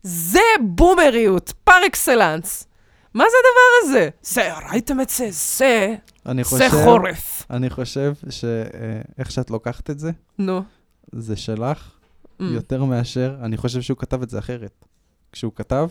זה 0.02 0.40
בומריות, 0.60 1.52
פר 1.64 1.86
אקסלנס. 1.86 2.66
מה 3.14 3.24
זה 3.30 3.36
הדבר 3.40 3.88
הזה? 3.88 4.08
זה, 4.22 4.50
ראיתם 4.70 5.00
את 5.00 5.08
זה? 5.08 5.26
זה, 5.30 5.94
אני 6.26 6.44
זה 6.44 6.50
חושב, 6.50 6.70
חורף. 6.84 7.42
אני 7.50 7.70
חושב 7.70 8.12
שאיך 8.30 9.30
שאת 9.30 9.50
לוקחת 9.50 9.90
את 9.90 9.98
זה, 9.98 10.10
נו. 10.38 10.62
זה 11.12 11.36
שלך 11.36 11.97
Mm. 12.40 12.44
יותר 12.44 12.84
מאשר, 12.84 13.34
אני 13.42 13.56
חושב 13.56 13.80
שהוא 13.80 13.96
כתב 13.98 14.22
את 14.22 14.30
זה 14.30 14.38
אחרת. 14.38 14.84
כשהוא 15.32 15.52
כתב, 15.54 15.88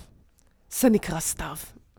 זה 0.72 0.90
נקרא 0.90 1.20
סתיו. 1.20 1.56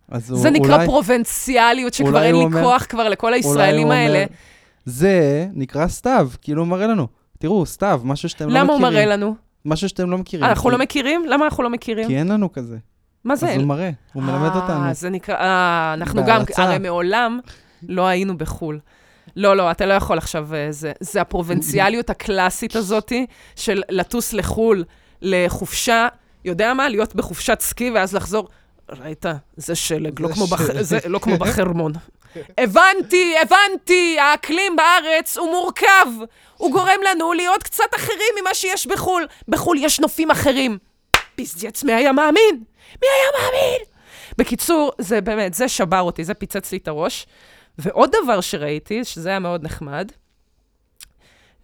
אז 0.08 0.30
הוא 0.30 0.38
זה 0.40 0.50
נקרא 0.50 0.74
אולי, 0.74 0.86
פרובנציאליות, 0.86 1.94
שכבר 1.94 2.22
אין 2.22 2.34
לי 2.34 2.44
אומר- 2.44 2.62
כוח 2.62 2.86
כבר 2.88 3.08
לכל 3.08 3.34
הישראלים 3.34 3.90
האלה. 3.90 4.14
אומר, 4.18 4.26
זה 4.84 5.46
נקרא 5.52 5.88
סתיו, 5.88 6.30
כאילו 6.42 6.62
הוא 6.62 6.68
מראה 6.68 6.86
לנו. 6.86 7.06
תראו, 7.38 7.66
סתיו, 7.66 8.00
משהו 8.04 8.28
שאתם 8.28 8.44
לא 8.44 8.50
מכירים. 8.50 8.64
למה 8.64 8.72
הוא 8.72 8.82
מראה 8.82 9.06
לנו? 9.06 9.34
משהו 9.64 9.88
שאתם 9.88 10.10
לא 10.10 10.18
מכירים. 10.18 10.46
אנחנו 10.46 10.62
כי- 10.70 10.70
לא 10.76 10.78
מכירים? 10.78 11.24
למה 11.28 11.44
אנחנו 11.44 11.62
לא 11.62 11.70
מכירים? 11.70 12.06
כי 12.06 12.16
אין 12.18 12.28
לנו 12.28 12.52
כזה. 12.52 12.76
מה 13.24 13.36
זה? 13.36 13.50
אז 13.50 13.56
הוא 13.56 13.64
מראה, 13.64 13.90
הוא 14.12 14.22
מלמד 14.22 14.50
אותנו. 14.56 14.84
אה, 14.84 14.92
זה 14.94 15.10
נקרא... 15.10 15.34
אה, 15.34 15.94
אנחנו 15.94 16.22
גם. 16.26 16.42
הרי 16.56 16.78
מעולם 16.78 17.40
לא 17.88 18.06
היינו 18.06 18.38
בחו"ל. 18.38 18.78
לא, 19.36 19.56
לא, 19.56 19.70
אתה 19.70 19.86
לא 19.86 19.94
יכול 19.94 20.18
עכשיו... 20.18 20.54
אה, 20.54 20.66
זה, 20.70 20.92
זה 21.00 21.20
הפרובנציאליות 21.20 22.10
הקלאסית 22.10 22.76
הזאתי 22.76 23.26
של 23.56 23.82
לטוס 23.88 24.32
לחו"ל 24.32 24.84
לחופשה, 25.22 26.08
יודע 26.44 26.74
מה? 26.74 26.88
להיות 26.88 27.14
בחופשת 27.14 27.60
סקי 27.60 27.90
ואז 27.90 28.14
לחזור. 28.14 28.48
ראית? 28.88 29.24
זה 29.56 29.74
שלג, 29.74 30.20
לא 30.20 30.28
כמו, 30.28 30.46
בח... 30.46 30.72
זה 30.80 30.98
לא 31.06 31.18
כמו 31.18 31.36
בחרמון. 31.42 31.92
הבנתי, 32.58 33.34
הבנתי, 33.38 34.18
האקלים 34.18 34.76
בארץ 34.76 35.38
הוא 35.38 35.50
מורכב. 35.50 36.06
הוא 36.56 36.72
גורם 36.72 37.00
לנו 37.10 37.32
להיות 37.32 37.62
קצת 37.62 37.94
אחרים 37.96 38.34
ממה 38.40 38.54
שיש 38.54 38.86
בחו"ל. 38.86 39.26
בחו"ל 39.48 39.76
יש 39.80 40.00
נופים 40.00 40.30
אחרים. 40.30 40.78
פיזדיאץ, 41.34 41.84
מי 41.84 41.92
היה 41.92 42.12
מאמין? 42.12 42.62
מי 43.02 43.08
היה 43.08 43.42
מאמין? 43.42 43.80
בקיצור, 44.38 44.92
זה 44.98 45.20
באמת, 45.20 45.54
זה 45.54 45.68
שבר 45.68 46.00
אותי, 46.00 46.24
זה 46.24 46.34
פיצץ 46.34 46.72
לי 46.72 46.78
את 46.78 46.88
הראש. 46.88 47.26
ועוד 47.78 48.10
דבר 48.22 48.40
שראיתי, 48.40 49.04
שזה 49.04 49.28
היה 49.28 49.38
מאוד 49.38 49.64
נחמד, 49.64 50.12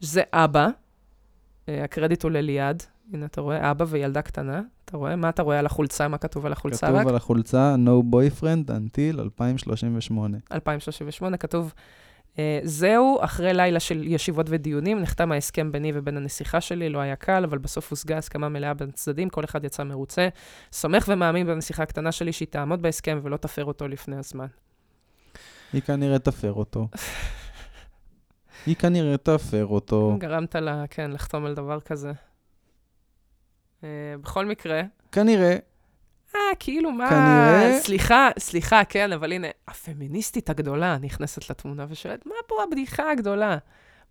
זה 0.01 0.23
אבא, 0.33 0.69
אה, 1.69 1.85
הקרדיט 1.85 2.23
הוא 2.23 2.31
לליעד, 2.31 2.83
הנה 3.13 3.27
אתה 3.27 3.41
רואה, 3.41 3.71
אבא 3.71 3.85
וילדה 3.89 4.23
קטנה, 4.23 4.63
אתה 4.85 4.97
רואה? 4.97 5.17
מה 5.17 5.29
אתה 5.29 5.43
רואה 5.43 5.59
על 5.59 5.67
החולצה? 5.67 6.09
מה 6.09 6.19
כתוב 6.19 6.47
על 6.47 6.53
החולצה 6.53 6.89
רק? 6.89 6.95
כתוב 6.95 7.09
על 7.09 7.17
החולצה, 7.17 7.75
no 7.87 8.15
boyfriend 8.15 8.69
until 8.69 9.21
2038. 9.21 10.39
2038, 10.53 11.37
כתוב, 11.37 11.75
אה, 12.39 12.61
זהו, 12.63 13.19
אחרי 13.21 13.55
לילה 13.55 13.81
של 13.81 14.03
ישיבות 14.07 14.47
ודיונים, 14.49 15.01
נחתם 15.01 15.33
ההסכם 15.33 15.73
ביני 15.73 15.93
ובין 15.95 16.17
הנסיכה 16.17 16.61
שלי, 16.61 16.89
לא 16.89 16.99
היה 16.99 17.17
קל, 17.17 17.45
אבל 17.45 17.59
בסוף 17.59 17.91
הושגה 17.91 18.19
הסכמה 18.19 18.49
מלאה 18.49 18.75
בין 18.75 18.89
הצדדים, 18.89 19.29
כל 19.29 19.45
אחד 19.45 19.65
יצא 19.65 19.85
מרוצה. 19.85 20.29
סומך 20.73 21.05
ומאמין 21.09 21.47
בנסיכה 21.47 21.83
הקטנה 21.83 22.13
שלי 22.13 22.33
שהיא 22.33 22.49
תעמוד 22.49 22.83
בהסכם 22.83 23.21
ולא 23.23 23.37
תפר 23.37 23.65
אותו 23.65 23.89
לפני 23.89 24.17
הזמן. 24.17 24.47
היא 25.73 25.83
כנראה 25.83 26.19
תפר 26.19 26.53
אותו. 26.53 26.89
היא 28.67 28.77
כנראה 28.77 29.17
תפר 29.17 29.67
אותו. 29.67 30.17
גרמת 30.19 30.55
לה, 30.55 30.85
כן, 30.91 31.11
לחתום 31.11 31.45
על 31.47 31.55
דבר 31.55 31.81
כזה. 31.81 32.13
אה, 33.85 33.89
בכל 34.21 34.47
מקרה, 34.47 34.83
כנראה, 35.13 35.57
אה, 36.35 36.41
כאילו, 36.59 36.91
מה... 36.93 37.09
כנראה- 37.11 37.79
סליחה, 37.81 38.29
סליחה, 38.39 38.85
כן, 38.85 39.13
אבל 39.13 39.33
הנה, 39.33 39.47
הפמיניסטית 39.69 40.51
הגדולה 40.51 40.99
נכנסת 40.99 41.51
לתמונה 41.51 41.87
ושואלת, 41.89 42.27
מה 42.27 42.35
פה 42.47 42.55
הבדיחה 42.69 43.11
הגדולה? 43.11 43.57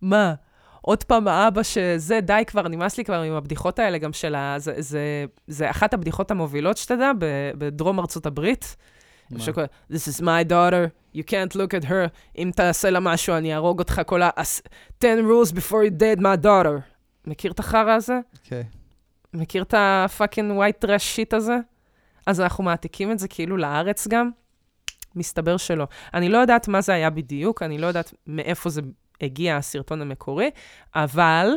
מה? 0.00 0.34
עוד 0.80 1.04
פעם 1.04 1.28
האבא 1.28 1.62
שזה, 1.62 2.20
די 2.20 2.42
כבר, 2.46 2.68
נמאס 2.68 2.98
לי 2.98 3.04
כבר 3.04 3.20
עם 3.22 3.32
הבדיחות 3.32 3.78
האלה, 3.78 3.98
גם 3.98 4.12
של 4.12 4.34
ה... 4.34 4.54
זה, 4.58 4.74
זה, 4.78 5.24
זה 5.46 5.70
אחת 5.70 5.94
הבדיחות 5.94 6.30
המובילות, 6.30 6.76
שתדע, 6.76 7.10
בדרום 7.58 8.00
ארצות 8.00 8.26
הברית. 8.26 8.76
מה? 9.30 9.40
שקורא, 9.40 9.66
This 9.90 10.08
is 10.08 10.20
my 10.20 10.50
daughter, 10.50 11.16
you 11.16 11.22
can't 11.22 11.54
look 11.54 11.82
at 11.82 11.84
her, 11.84 12.08
אם 12.38 12.50
תעשה 12.56 12.90
לה 12.90 13.00
משהו, 13.00 13.36
אני 13.36 13.54
אהרוג 13.54 13.78
אותך 13.78 14.02
כל 14.06 14.22
ה... 14.22 14.30
10 14.36 14.58
rules 15.02 15.52
before 15.52 15.84
you 15.88 16.00
dead 16.00 16.20
my 16.20 16.44
daughter. 16.44 16.80
מכיר 17.26 17.52
את 17.52 17.58
החרא 17.58 17.92
הזה? 17.92 18.20
כן. 18.44 18.62
מכיר 19.34 19.62
את 19.62 19.74
הפאקינג 19.76 20.60
white 20.60 20.84
trash 20.84 20.98
שיט 20.98 21.34
הזה? 21.34 21.56
אז 22.26 22.40
אנחנו 22.40 22.64
מעתיקים 22.64 23.12
את 23.12 23.18
זה 23.18 23.28
כאילו 23.28 23.56
לארץ 23.56 24.08
גם? 24.08 24.30
מסתבר 25.16 25.56
שלא. 25.56 25.86
אני 26.14 26.28
לא 26.28 26.38
יודעת 26.38 26.68
מה 26.68 26.80
זה 26.80 26.94
היה 26.94 27.10
בדיוק, 27.10 27.62
אני 27.62 27.78
לא 27.78 27.86
יודעת 27.86 28.14
מאיפה 28.26 28.70
זה 28.70 28.80
הגיע, 29.20 29.56
הסרטון 29.56 30.02
המקורי, 30.02 30.50
אבל 30.94 31.48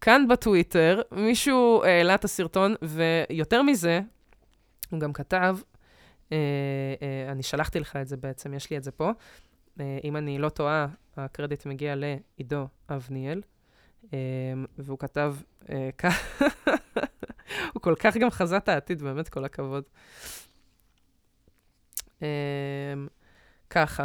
כאן 0.00 0.28
בטוויטר 0.28 1.00
מישהו 1.12 1.82
העלה 1.84 2.14
את 2.14 2.24
הסרטון, 2.24 2.74
ויותר 2.82 3.62
מזה, 3.62 4.00
הוא 4.90 5.00
גם 5.00 5.12
כתב, 5.12 5.58
אני 7.28 7.42
שלחתי 7.42 7.80
לך 7.80 7.96
את 7.96 8.08
זה 8.08 8.16
בעצם, 8.16 8.54
יש 8.54 8.70
לי 8.70 8.76
את 8.76 8.84
זה 8.84 8.90
פה. 8.90 9.10
אה, 9.80 9.98
אם 10.04 10.16
אני 10.16 10.38
לא 10.38 10.48
טועה, 10.48 10.86
הקרדיט 11.16 11.66
מגיע 11.66 11.94
לעידו 11.96 12.66
אבניאל, 12.90 13.42
אה, 14.12 14.18
והוא 14.78 14.98
כתב 14.98 15.36
אה, 15.70 15.90
כך, 15.98 16.42
הוא 17.74 17.82
כל 17.82 17.94
כך 17.98 18.16
גם 18.16 18.30
חזה 18.30 18.56
את 18.56 18.68
העתיד, 18.68 19.02
באמת 19.02 19.28
כל 19.28 19.44
הכבוד. 19.44 19.84
אה, 22.22 22.28
ככה, 23.70 24.04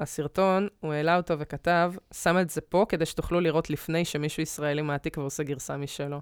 הסרטון, 0.00 0.68
הוא 0.80 0.92
העלה 0.92 1.16
אותו 1.16 1.38
וכתב, 1.38 1.92
שם 2.12 2.38
את 2.38 2.50
זה 2.50 2.60
פה 2.60 2.86
כדי 2.88 3.06
שתוכלו 3.06 3.40
לראות 3.40 3.70
לפני 3.70 4.04
שמישהו 4.04 4.42
ישראלי 4.42 4.82
מעתיק 4.82 5.18
ועושה 5.18 5.42
גרסה 5.42 5.76
משלו. 5.76 6.20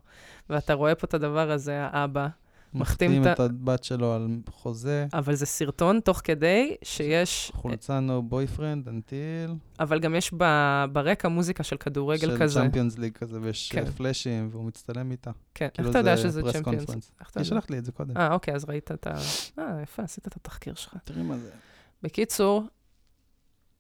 ואתה 0.51 0.75
רואה 0.75 0.95
פה 0.95 1.05
את 1.07 1.14
הדבר 1.14 1.51
הזה, 1.51 1.81
האבא, 1.83 2.29
מחתים 2.74 3.22
את 3.26 3.40
הבת 3.40 3.85
שלו 3.85 4.14
על 4.14 4.28
חוזה, 4.50 5.06
אבל 5.12 5.35
זה 5.35 5.46
סרטון 5.46 6.00
תוך 6.00 6.20
כדי 6.24 6.76
שיש, 6.83 7.52
חולצה 7.54 7.98
no 7.98 8.33
boyfriend 8.33 8.87
until... 8.87 9.52
אבל 9.80 10.00
גם 10.00 10.14
יש 10.14 10.35
ב- 10.37 10.85
ברקע 10.92 11.28
מוזיקה 11.28 11.62
של 11.62 11.76
כדורגל 11.76 12.30
של 12.30 12.38
כזה. 12.38 12.61
צ'מפיונס 12.61 12.98
ליג 12.98 13.12
כזה, 13.12 13.38
ויש 13.42 13.72
כן. 13.72 13.87
אה, 13.87 13.92
פלאשים, 13.92 14.48
והוא 14.52 14.64
מצטלם 14.64 15.11
איתה. 15.11 15.30
כן, 15.54 15.64
איך 15.64 15.74
כאילו 15.74 15.90
אתה 15.90 15.98
יודע 15.98 16.16
זה 16.16 16.22
שזה 16.22 16.42
צ'מפיונס? 16.52 17.12
היא? 17.37 17.44
שלחת 17.44 17.70
לי 17.70 17.78
את 17.78 17.85
זה 17.85 17.92
קודם. 17.92 18.16
אה, 18.16 18.33
אוקיי, 18.33 18.54
אז 18.54 18.64
ראית 18.64 18.92
את 18.92 19.06
ה... 19.06 19.14
אה, 19.59 19.83
יפה, 19.83 20.02
עשית 20.02 20.26
את 20.26 20.37
התחקיר 20.37 20.74
שלך. 20.74 20.96
תראי 21.04 21.22
מה 21.22 21.38
זה. 21.38 21.50
בקיצור, 22.02 22.62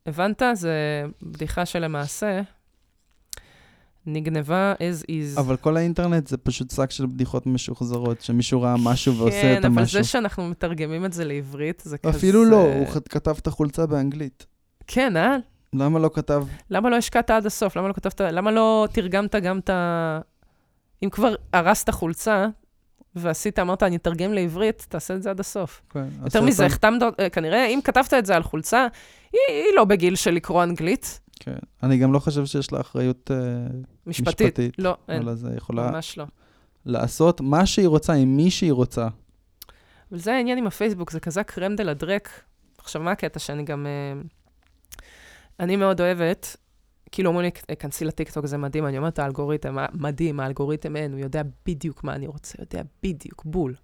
הבנת? 0.06 0.42
זה 0.52 1.04
בדיחה 1.22 1.66
שלמעשה 1.66 2.40
נגנבה 4.06 4.74
as 4.78 5.04
is. 5.04 5.40
אבל 5.40 5.56
כל 5.56 5.76
האינטרנט 5.76 6.26
זה 6.26 6.36
פשוט 6.36 6.70
שק 6.70 6.90
של 6.90 7.06
בדיחות 7.06 7.46
משוחזרות, 7.46 8.20
שמישהו 8.20 8.62
ראה 8.62 8.74
משהו 8.84 9.16
ועושה 9.16 9.42
כן, 9.42 9.58
את 9.60 9.64
אבל 9.64 9.78
המשהו. 9.78 10.02
זה 10.02 10.08
שאנחנו 10.08 10.48
מתרגמים 10.48 11.04
את 11.04 11.12
זה 11.12 11.24
לעברית, 11.24 11.82
זה 11.84 11.98
כזה... 11.98 12.18
אפילו 12.18 12.44
לא, 12.44 12.62
הוא 12.74 12.86
כתב 12.86 13.34
את 13.38 13.46
החולצה 13.46 13.86
באנגלית. 13.86 14.46
כן, 14.86 15.16
אה? 15.16 15.36
למה 15.72 15.98
לא 15.98 16.10
כתב? 16.14 16.44
למה 16.70 16.90
לא 16.90 16.96
השקעת 16.96 17.30
עד 17.30 17.46
הסוף? 17.46 17.76
למה 17.76 17.88
לא 17.88 17.92
כתבת... 17.92 18.20
למה 18.20 18.50
לא 18.50 18.88
תרגמת 18.92 19.34
גם 19.34 19.58
את 19.58 19.70
ה... 19.70 20.20
אם 21.02 21.10
כבר 21.10 21.34
הרסת 21.52 21.90
חולצה, 21.90 22.46
ועשית, 23.14 23.58
אמרת, 23.58 23.82
אני 23.82 23.96
אתרגם 23.96 24.32
לעברית, 24.32 24.86
תעשה 24.88 25.14
את 25.14 25.22
זה 25.22 25.30
עד 25.30 25.40
הסוף. 25.40 25.82
כן, 25.90 26.04
יותר 26.24 26.42
מזה, 26.42 26.66
החתמת, 26.66 27.02
אה, 27.20 27.30
כנראה, 27.30 27.66
אם 27.66 27.80
כתבת 27.84 28.14
את 28.14 28.26
זה 28.26 28.36
על 28.36 28.42
חולצה, 28.42 28.86
היא, 29.32 29.40
היא 29.48 29.76
לא 29.76 29.84
בגיל 29.84 30.16
של 30.16 30.30
לקרוא 30.30 30.62
אנגלית, 30.62 31.20
כן. 31.40 31.58
אני 31.82 31.98
גם 31.98 32.12
לא 32.12 32.18
חושב 32.18 32.46
שיש 32.46 32.72
לה 32.72 32.80
אחריות 32.80 33.30
אה, 33.30 33.36
משפטית. 34.06 34.40
משפטית. 34.40 34.78
לא, 34.78 34.96
אין, 35.08 35.22
אלא 35.22 35.34
זה 35.34 35.48
יכולה 35.56 35.90
ממש 35.90 36.18
לא. 36.18 36.24
לעשות 36.86 37.40
מה 37.40 37.66
שהיא 37.66 37.88
רוצה 37.88 38.12
עם 38.12 38.36
מי 38.36 38.50
שהיא 38.50 38.72
רוצה. 38.72 39.08
אבל 40.10 40.18
זה 40.18 40.34
העניין 40.34 40.58
עם 40.58 40.66
הפייסבוק, 40.66 41.10
זה 41.10 41.20
כזה 41.20 41.42
קרם 41.42 41.76
דה 41.76 41.84
לה 41.84 41.94
דרק. 41.94 42.30
עכשיו, 42.78 43.02
מה 43.02 43.10
הקטע 43.10 43.38
שאני 43.38 43.64
גם... 43.64 43.86
אה, 43.86 44.20
אני 45.60 45.76
מאוד 45.76 46.00
אוהבת, 46.00 46.56
כאילו 47.12 47.28
אומרים 47.28 47.50
לי, 47.68 47.76
כנסי 47.76 48.04
לטיקטוק, 48.04 48.46
זה 48.46 48.58
מדהים, 48.58 48.86
אני 48.86 48.98
אומרת, 48.98 49.18
האלגוריתם, 49.18 49.76
מדהים, 49.92 50.40
האלגוריתם 50.40 50.96
אין, 50.96 51.12
הוא 51.12 51.20
יודע 51.20 51.42
בדיוק 51.66 52.04
מה 52.04 52.14
אני 52.14 52.26
רוצה, 52.26 52.54
יודע 52.60 52.82
בדיוק, 53.02 53.42
בול. 53.44 53.74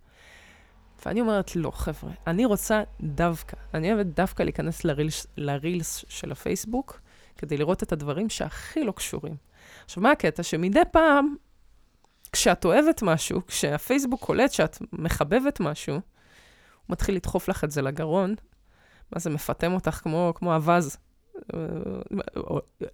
ואני 1.06 1.20
אומרת, 1.20 1.56
לא, 1.56 1.70
חבר'ה, 1.70 2.12
אני 2.26 2.44
רוצה 2.44 2.82
דווקא, 3.00 3.56
אני 3.74 3.92
אוהבת 3.92 4.06
דווקא 4.06 4.42
להיכנס 4.42 4.84
לרילס, 4.84 5.26
לרילס 5.36 6.04
של 6.08 6.32
הפייסבוק, 6.32 7.00
כדי 7.38 7.56
לראות 7.56 7.82
את 7.82 7.92
הדברים 7.92 8.28
שהכי 8.28 8.84
לא 8.84 8.92
קשורים. 8.92 9.36
עכשיו, 9.84 10.02
מה 10.02 10.10
הקטע? 10.10 10.42
שמדי 10.42 10.80
פעם, 10.92 11.34
כשאת 12.32 12.64
אוהבת 12.64 13.02
משהו, 13.02 13.46
כשהפייסבוק 13.46 14.20
קולט 14.20 14.52
שאת 14.52 14.78
מחבבת 14.92 15.60
משהו, 15.60 15.94
הוא 15.94 16.02
מתחיל 16.88 17.14
לדחוף 17.14 17.48
לך 17.48 17.64
את 17.64 17.70
זה 17.70 17.82
לגרון, 17.82 18.34
מה 19.12 19.18
זה 19.18 19.30
מפטם 19.30 19.72
אותך 19.72 19.90
כמו, 19.90 20.32
כמו 20.36 20.54
אווז. 20.54 20.96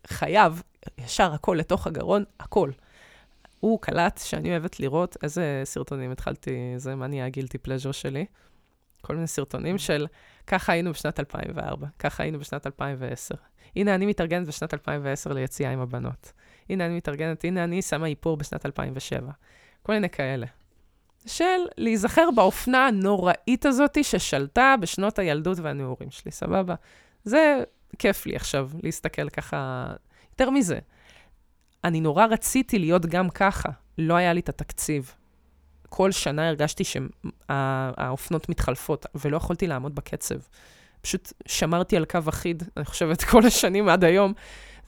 חייב, 0.06 0.62
ישר 0.98 1.32
הכל 1.32 1.56
לתוך 1.60 1.86
הגרון, 1.86 2.24
הכל. 2.40 2.70
הוא 3.60 3.80
קלט 3.80 4.20
שאני 4.24 4.50
אוהבת 4.50 4.80
לראות 4.80 5.16
איזה 5.22 5.62
סרטונים 5.64 6.10
התחלתי, 6.10 6.74
זה 6.76 6.94
מה 6.94 7.06
נהיה 7.06 7.26
הגילטי 7.26 7.58
פלז'ר 7.58 7.92
שלי. 7.92 8.26
כל 9.00 9.14
מיני 9.14 9.26
סרטונים 9.26 9.78
של 9.78 10.06
ככה 10.46 10.72
היינו 10.72 10.92
בשנת 10.92 11.20
2004, 11.20 11.86
ככה 11.98 12.22
היינו 12.22 12.38
בשנת 12.38 12.66
2010. 12.66 13.34
הנה, 13.76 13.94
אני 13.94 14.06
מתארגנת 14.06 14.46
בשנת 14.46 14.74
2010 14.74 15.32
ליציאה 15.32 15.70
עם 15.70 15.80
הבנות. 15.80 16.32
הנה, 16.68 16.86
אני 16.86 16.96
מתארגנת, 16.96 17.44
הנה, 17.44 17.64
אני 17.64 17.82
שמה 17.82 18.06
איפור 18.06 18.36
בשנת 18.36 18.66
2007. 18.66 19.32
כל 19.82 19.92
מיני 19.92 20.10
כאלה. 20.10 20.46
של 21.26 21.60
להיזכר 21.78 22.28
באופנה 22.36 22.86
הנוראית 22.86 23.66
הזאת 23.66 24.04
ששלטה 24.04 24.74
בשנות 24.80 25.18
הילדות 25.18 25.58
והנעורים 25.58 26.10
שלי, 26.10 26.32
סבבה? 26.32 26.74
זה 27.24 27.62
כיף 27.98 28.26
לי 28.26 28.36
עכשיו 28.36 28.70
להסתכל 28.82 29.28
ככה. 29.28 29.86
יותר 30.30 30.50
מזה, 30.50 30.78
אני 31.84 32.00
נורא 32.00 32.26
רציתי 32.26 32.78
להיות 32.78 33.06
גם 33.06 33.30
ככה, 33.30 33.68
לא 33.98 34.14
היה 34.14 34.32
לי 34.32 34.40
את 34.40 34.48
התקציב. 34.48 35.14
כל 35.88 36.10
שנה 36.10 36.48
הרגשתי 36.48 36.84
שהאופנות 36.84 38.48
מתחלפות, 38.48 39.06
ולא 39.14 39.36
יכולתי 39.36 39.66
לעמוד 39.66 39.94
בקצב. 39.94 40.34
פשוט 41.00 41.32
שמרתי 41.46 41.96
על 41.96 42.04
קו 42.04 42.18
אחיד, 42.28 42.62
אני 42.76 42.84
חושבת, 42.84 43.24
כל 43.24 43.46
השנים 43.46 43.88
עד 43.88 44.04
היום, 44.04 44.32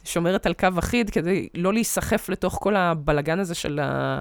שומרת 0.05 0.47
על 0.47 0.55
קו 0.55 0.69
אחיד 0.79 1.11
כדי 1.11 1.49
לא 1.55 1.73
להיסחף 1.73 2.29
לתוך 2.29 2.59
כל 2.63 2.77
הבלגן 2.77 3.39
הזה 3.39 3.55
של 3.55 3.81
ה... 3.83 4.19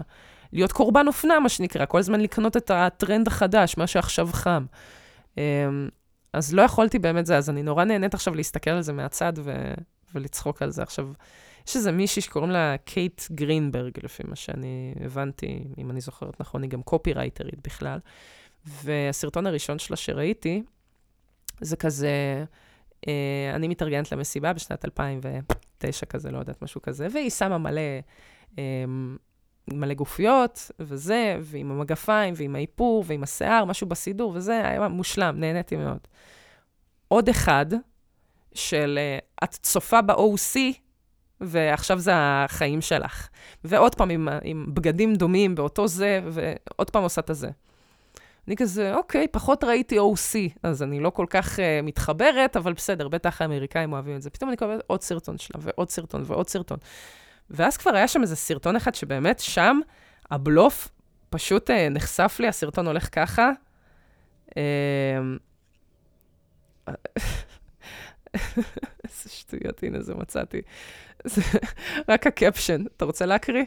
להיות 0.53 0.71
קורבן 0.71 1.07
אופנה, 1.07 1.39
מה 1.39 1.49
שנקרא, 1.49 1.85
כל 1.85 1.97
הזמן 1.97 2.21
לקנות 2.21 2.57
את 2.57 2.71
הטרנד 2.71 3.27
החדש, 3.27 3.77
מה 3.77 3.87
שעכשיו 3.87 4.29
חם. 4.31 4.65
אז 6.33 6.53
לא 6.53 6.61
יכולתי 6.61 6.99
באמת 6.99 7.25
זה, 7.25 7.37
אז 7.37 7.49
אני 7.49 7.63
נורא 7.63 7.83
נהנית 7.83 8.13
עכשיו 8.13 8.35
להסתכל 8.35 8.69
על 8.69 8.81
זה 8.81 8.93
מהצד 8.93 9.33
ו... 9.37 9.73
ולצחוק 10.15 10.61
על 10.61 10.71
זה. 10.71 10.83
עכשיו, 10.83 11.11
יש 11.67 11.75
איזה 11.75 11.91
מישהי 11.91 12.21
שקוראים 12.21 12.51
לה 12.51 12.75
קייט 12.85 13.21
גרינברג, 13.31 13.91
לפי 14.03 14.23
מה 14.27 14.35
שאני 14.35 14.93
הבנתי, 15.05 15.63
אם 15.77 15.91
אני 15.91 16.01
זוכרת 16.01 16.41
נכון, 16.41 16.63
היא 16.63 16.69
גם 16.69 16.81
קופירייטרית 16.81 17.67
בכלל. 17.67 17.99
והסרטון 18.65 19.47
הראשון 19.47 19.79
שלה 19.79 19.95
שראיתי, 19.95 20.63
זה 21.61 21.75
כזה, 21.75 22.43
אה, 23.07 23.51
אני 23.55 23.67
מתארגנת 23.67 24.11
למסיבה 24.11 24.53
בשנת 24.53 24.85
2009 24.85 26.05
כזה, 26.05 26.31
לא 26.31 26.37
יודעת, 26.37 26.61
משהו 26.61 26.81
כזה, 26.81 27.07
והיא 27.13 27.29
שמה 27.29 27.57
מלא, 27.57 27.81
אה, 28.59 28.63
מלא 29.67 29.93
גופיות, 29.93 30.71
וזה, 30.80 31.38
ועם 31.41 31.71
המגפיים, 31.71 32.34
ועם 32.38 32.56
האיפור, 32.56 33.04
ועם 33.08 33.23
השיער, 33.23 33.65
משהו 33.65 33.88
בסידור, 33.88 34.32
וזה 34.36 34.67
היה 34.67 34.88
מושלם, 34.88 35.36
נהניתי 35.39 35.76
מאוד. 35.76 35.99
עוד 37.08 37.30
אחד, 37.30 37.65
של 38.54 38.99
אה, 39.02 39.17
את 39.43 39.49
צופה 39.52 40.02
ב-OC, 40.02 40.60
ועכשיו 41.41 41.99
זה 41.99 42.12
החיים 42.15 42.82
שלך. 42.82 43.28
ועוד 43.63 43.95
פעם 43.95 44.10
עם, 44.10 44.28
עם 44.43 44.65
בגדים 44.73 45.15
דומים 45.15 45.56
באותו 45.56 45.88
זה, 45.88 46.21
ועוד 46.30 46.89
פעם 46.89 47.04
עושה 47.04 47.21
את 47.21 47.30
הזה. 47.30 47.49
אני 48.47 48.56
כזה, 48.56 48.95
אוקיי, 48.95 49.28
פחות 49.28 49.63
ראיתי 49.63 49.99
OC, 49.99 50.36
אז 50.63 50.84
אני 50.84 50.99
לא 50.99 51.10
כל 51.10 51.26
כך 51.30 51.60
uh, 51.60 51.62
מתחברת, 51.84 52.58
אבל 52.58 52.73
בסדר, 52.73 53.08
בטח 53.08 53.41
האמריקאים 53.41 53.93
אוהבים 53.93 54.15
את 54.15 54.21
זה. 54.21 54.30
פתאום 54.30 54.49
אני 54.49 54.58
קוראת 54.58 54.82
עוד 54.88 55.02
סרטון 55.02 55.38
שלה, 55.38 55.60
ועוד 55.62 55.89
סרטון, 55.89 56.23
ועוד 56.26 56.49
סרטון. 56.49 56.78
ואז 57.53 57.77
כבר 57.77 57.95
היה 57.95 58.07
שם 58.07 58.21
איזה 58.21 58.35
סרטון 58.35 58.75
אחד 58.75 58.95
שבאמת 58.95 59.39
שם 59.39 59.79
הבלוף 60.31 60.89
פשוט 61.29 61.69
uh, 61.69 61.73
נחשף 61.91 62.37
לי, 62.39 62.47
הסרטון 62.47 62.87
הולך 62.87 63.09
ככה. 63.11 63.51
Uh, 64.49 64.53
איזה 69.03 69.29
שטויות, 69.29 69.83
הנה 69.83 70.01
זה 70.01 70.15
מצאתי. 70.15 70.61
רק 72.09 72.27
הקפשן. 72.27 72.83
אתה 72.97 73.05
רוצה 73.05 73.25
להקריא? 73.25 73.63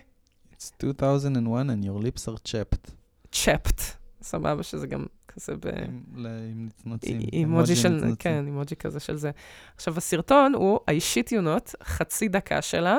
It's 0.52 0.70
2001 0.84 1.66
and 1.66 1.84
your 1.84 2.02
lips 2.04 2.28
are 2.28 2.38
chapped. 2.48 2.90
chapped. 3.32 3.82
סבבה, 4.22 4.62
שזה 4.62 4.86
גם 4.86 5.06
כזה 5.28 5.52
ב... 5.56 5.66
עם 6.16 6.66
נצנוצים. 6.66 7.20
אימוג'י 7.32 7.76
של, 7.76 8.14
כן, 8.18 8.46
אימוג'י 8.46 8.76
כזה 8.76 9.00
של 9.00 9.16
זה. 9.16 9.30
עכשיו, 9.76 9.96
הסרטון 9.96 10.54
הוא 10.54 10.80
האישית 10.88 11.32
יונות, 11.32 11.74
חצי 11.82 12.28
דקה 12.28 12.62
שלה. 12.62 12.98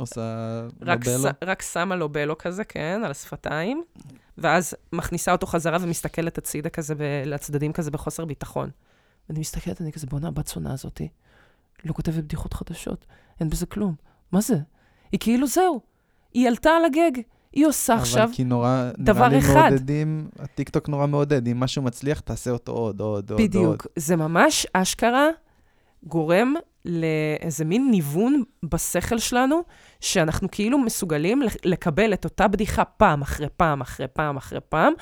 עושה 0.00 0.60
לובלו? 0.80 1.28
רק 1.44 1.62
שמה 1.62 1.96
לובלו 1.96 2.38
כזה, 2.38 2.64
כן, 2.64 3.00
על 3.04 3.10
השפתיים, 3.10 3.82
ואז 4.38 4.74
מכניסה 4.92 5.32
אותו 5.32 5.46
חזרה 5.46 5.78
ומסתכלת 5.80 6.38
הצידה 6.38 6.68
כזה, 6.68 6.94
לצדדים 7.26 7.72
כזה 7.72 7.90
בחוסר 7.90 8.24
ביטחון. 8.24 8.70
ואני 9.28 9.40
מסתכלת, 9.40 9.80
אני 9.80 9.92
כזה, 9.92 10.06
בואנה, 10.06 10.28
הבת 10.28 10.46
זונה 10.46 10.72
הזאתי. 10.72 11.08
לא 11.84 11.92
כותבת 11.92 12.24
בדיחות 12.24 12.54
חדשות, 12.54 13.06
אין 13.40 13.50
בזה 13.50 13.66
כלום. 13.66 13.94
מה 14.32 14.40
זה? 14.40 14.56
היא 15.12 15.20
כאילו 15.20 15.46
זהו, 15.46 15.80
היא 16.34 16.48
עלתה 16.48 16.70
על 16.70 16.84
הגג, 16.84 17.22
היא 17.52 17.66
עושה 17.66 17.94
עכשיו 17.94 18.24
אבל 18.24 18.32
כי 18.32 18.44
נורא, 18.44 18.90
דבר 18.98 19.28
נראה 19.28 19.28
לי 19.28 19.38
אחד. 19.38 19.68
מעודדים, 19.70 20.28
הטיקטוק 20.38 20.88
נורא 20.88 21.06
מעודד, 21.06 21.48
אם 21.48 21.60
משהו 21.60 21.82
מצליח, 21.82 22.20
תעשה 22.20 22.50
אותו 22.50 22.72
עוד, 22.72 23.00
עוד, 23.00 23.30
עוד, 23.30 23.42
בדיוק. 23.42 23.64
עוד. 23.64 23.92
זה 23.96 24.16
ממש 24.16 24.66
אשכרה 24.72 25.28
גורם 26.02 26.54
לאיזה 26.84 27.64
מין 27.64 27.90
ניוון 27.90 28.42
בשכל 28.62 29.18
שלנו, 29.18 29.62
שאנחנו 30.00 30.48
כאילו 30.50 30.78
מסוגלים 30.78 31.42
לקבל 31.64 32.12
את 32.12 32.24
אותה 32.24 32.48
בדיחה 32.48 32.84
פעם 32.84 33.22
אחרי 33.22 33.48
פעם 33.56 33.80
אחרי 33.80 34.08
פעם 34.08 34.36
אחרי 34.36 34.60
פעם, 34.68 34.92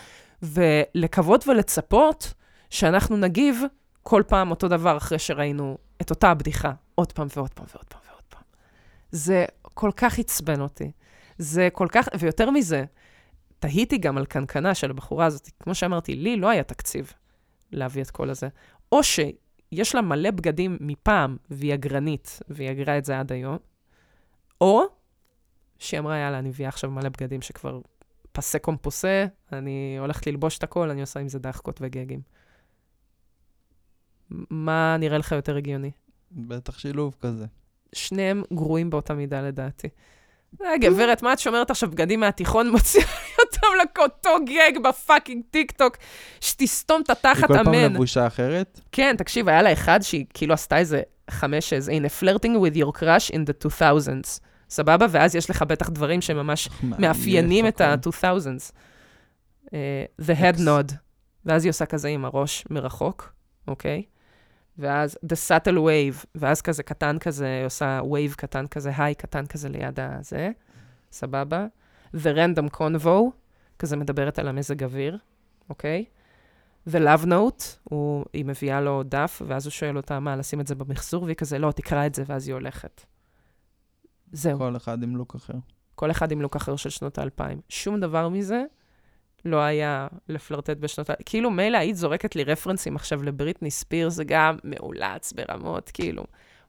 ולקוות 0.42 1.48
ולצפות 1.48 2.34
שאנחנו 2.70 3.16
נגיב 3.16 3.62
כל 4.02 4.22
פעם 4.28 4.50
אותו 4.50 4.68
דבר 4.68 4.96
אחרי 4.96 5.18
שראינו 5.18 5.78
את 6.00 6.10
אותה 6.10 6.30
הבדיחה, 6.30 6.72
עוד 6.94 7.12
פעם 7.12 7.26
ועוד 7.36 7.50
פעם 7.54 7.66
ועוד 7.74 7.84
פעם 7.84 8.00
ועוד 8.10 8.22
פעם. 8.28 8.42
זה 9.10 9.44
כל 9.62 9.90
כך 9.96 10.18
עצבן 10.18 10.60
אותי. 10.60 10.90
זה 11.38 11.68
כל 11.72 11.86
כך, 11.92 12.08
ויותר 12.18 12.50
מזה, 12.50 12.84
תהיתי 13.58 13.98
גם 13.98 14.18
על 14.18 14.26
קנקנה 14.26 14.74
של 14.74 14.90
הבחורה 14.90 15.26
הזאת. 15.26 15.50
כמו 15.60 15.74
שאמרתי, 15.74 16.14
לי 16.14 16.36
לא 16.36 16.48
היה 16.48 16.62
תקציב 16.62 17.12
להביא 17.72 18.02
את 18.02 18.10
כל 18.10 18.30
הזה. 18.30 18.48
או 18.92 19.02
שיש 19.74 19.94
לה 19.94 20.02
מלא 20.02 20.30
בגדים 20.30 20.76
מפעם, 20.80 21.36
והיא 21.50 21.74
אגרנית, 21.74 22.40
והיא 22.48 22.70
אגרה 22.70 22.98
את 22.98 23.04
זה 23.04 23.20
עד 23.20 23.32
היום, 23.32 23.56
או 24.60 24.82
שהיא 25.78 26.00
אמרה, 26.00 26.18
יאללה, 26.18 26.38
אני 26.38 26.48
מביאה 26.48 26.68
עכשיו 26.68 26.90
מלא 26.90 27.08
בגדים 27.08 27.42
שכבר 27.42 27.80
passé 28.32 28.58
composé, 28.58 29.26
אני 29.52 29.96
הולכת 29.98 30.26
ללבוש 30.26 30.58
את 30.58 30.62
הכל, 30.62 30.90
אני 30.90 31.00
עושה 31.00 31.20
עם 31.20 31.28
זה 31.28 31.38
דחקות 31.38 31.78
וגגים. 31.82 32.20
מה 34.50 34.96
נראה 34.98 35.18
לך 35.18 35.32
יותר 35.32 35.56
הגיוני? 35.56 35.90
בטח 36.32 36.78
שילוב 36.78 37.16
כזה. 37.20 37.46
שניהם 37.92 38.42
גרועים 38.52 38.90
באותה 38.90 39.14
מידה 39.14 39.42
לדעתי. 39.42 39.88
אה, 40.64 40.78
גברת, 40.78 41.22
מה 41.22 41.32
את 41.32 41.38
שומרת 41.38 41.70
עכשיו 41.70 41.90
בגדים 41.90 42.20
מהתיכון, 42.20 42.70
מוציאה 42.72 43.04
אותם 43.40 43.66
לאותו 43.98 44.44
גג 44.44 44.82
ב 44.84 44.91
fucking 44.91 45.42
טיק 45.50 45.70
טוק, 45.70 45.96
שתסתום 46.40 47.02
את 47.02 47.10
התחת 47.10 47.50
אמן. 47.50 47.56
היא 47.58 47.64
כל 47.64 47.72
פעם 47.72 47.94
לבושה 47.94 48.26
אחרת? 48.26 48.80
כן, 48.92 49.14
תקשיב, 49.18 49.48
היה 49.48 49.62
לה 49.62 49.72
אחד 49.72 50.02
שהיא 50.02 50.24
כאילו 50.34 50.54
עשתה 50.54 50.78
איזה 50.78 51.02
חמש, 51.30 51.72
איזה, 51.72 51.92
הנה, 51.92 52.08
flirting 52.20 52.56
with 52.66 52.76
your 52.76 53.00
crush 53.00 53.34
in 53.34 53.38
the 53.38 53.66
2000s, 53.66 54.40
סבבה? 54.70 55.06
ואז 55.10 55.34
יש 55.34 55.50
לך 55.50 55.62
בטח 55.62 55.88
דברים 55.88 56.20
שממש 56.20 56.68
מאפיינים 56.82 57.66
את 57.66 57.80
ה-2000s. 57.80 58.72
אה, 59.74 60.04
the 60.20 60.40
head 60.40 60.58
nod. 60.58 60.94
ואז 61.44 61.64
היא 61.64 61.70
עושה 61.70 61.86
כזה 61.86 62.08
עם 62.08 62.24
הראש 62.24 62.64
מרחוק, 62.70 63.32
אוקיי? 63.68 64.02
ואז 64.78 65.18
The 65.26 65.36
Subtle 65.48 65.76
Wave, 65.76 66.26
ואז 66.34 66.62
כזה 66.62 66.82
קטן 66.82 67.18
כזה, 67.18 67.60
עושה 67.64 68.00
Wave 68.00 68.34
קטן 68.36 68.66
כזה, 68.66 68.92
היי 68.96 69.14
קטן 69.14 69.46
כזה 69.46 69.68
ליד 69.68 70.00
הזה, 70.00 70.50
סבבה. 71.12 71.66
The 72.14 72.36
Random 72.36 72.76
Convo, 72.76 73.30
כזה 73.78 73.96
מדברת 73.96 74.38
על 74.38 74.48
המזג 74.48 74.84
אוויר, 74.84 75.18
אוקיי? 75.70 76.04
The 76.88 76.98
Love 76.98 77.24
Note, 77.24 77.64
הוא, 77.84 78.24
היא 78.32 78.44
מביאה 78.44 78.80
לו 78.80 79.02
דף, 79.02 79.42
ואז 79.46 79.66
הוא 79.66 79.70
שואל 79.70 79.96
אותה, 79.96 80.20
מה, 80.20 80.36
לשים 80.36 80.60
את 80.60 80.66
זה 80.66 80.74
במחזור? 80.74 81.22
והיא 81.22 81.36
כזה, 81.36 81.58
לא, 81.58 81.72
תקרא 81.72 82.06
את 82.06 82.14
זה, 82.14 82.22
ואז 82.26 82.48
היא 82.48 82.54
הולכת. 82.54 83.04
זהו. 84.32 84.58
כל 84.58 84.76
אחד 84.76 85.02
עם 85.02 85.16
לוק 85.16 85.34
אחר. 85.34 85.54
כל 85.94 86.10
אחד 86.10 86.32
עם 86.32 86.40
לוק 86.40 86.56
אחר 86.56 86.76
של 86.76 86.90
שנות 86.90 87.18
האלפיים. 87.18 87.60
שום 87.68 88.00
דבר 88.00 88.28
מזה 88.28 88.64
לא 89.44 89.56
היה 89.60 90.06
לפלרטט 90.28 90.76
בשנות 90.76 91.10
ה... 91.10 91.14
כאילו, 91.26 91.50
מילא 91.50 91.78
היית 91.78 91.96
זורקת 91.96 92.36
לי 92.36 92.44
רפרנסים 92.44 92.96
עכשיו 92.96 93.22
לבריטני 93.22 93.70
ספירס, 93.70 94.08
זה 94.08 94.24
גם 94.24 94.56
מאולץ 94.64 95.32
ברמות, 95.32 95.90
כאילו. 95.94 96.24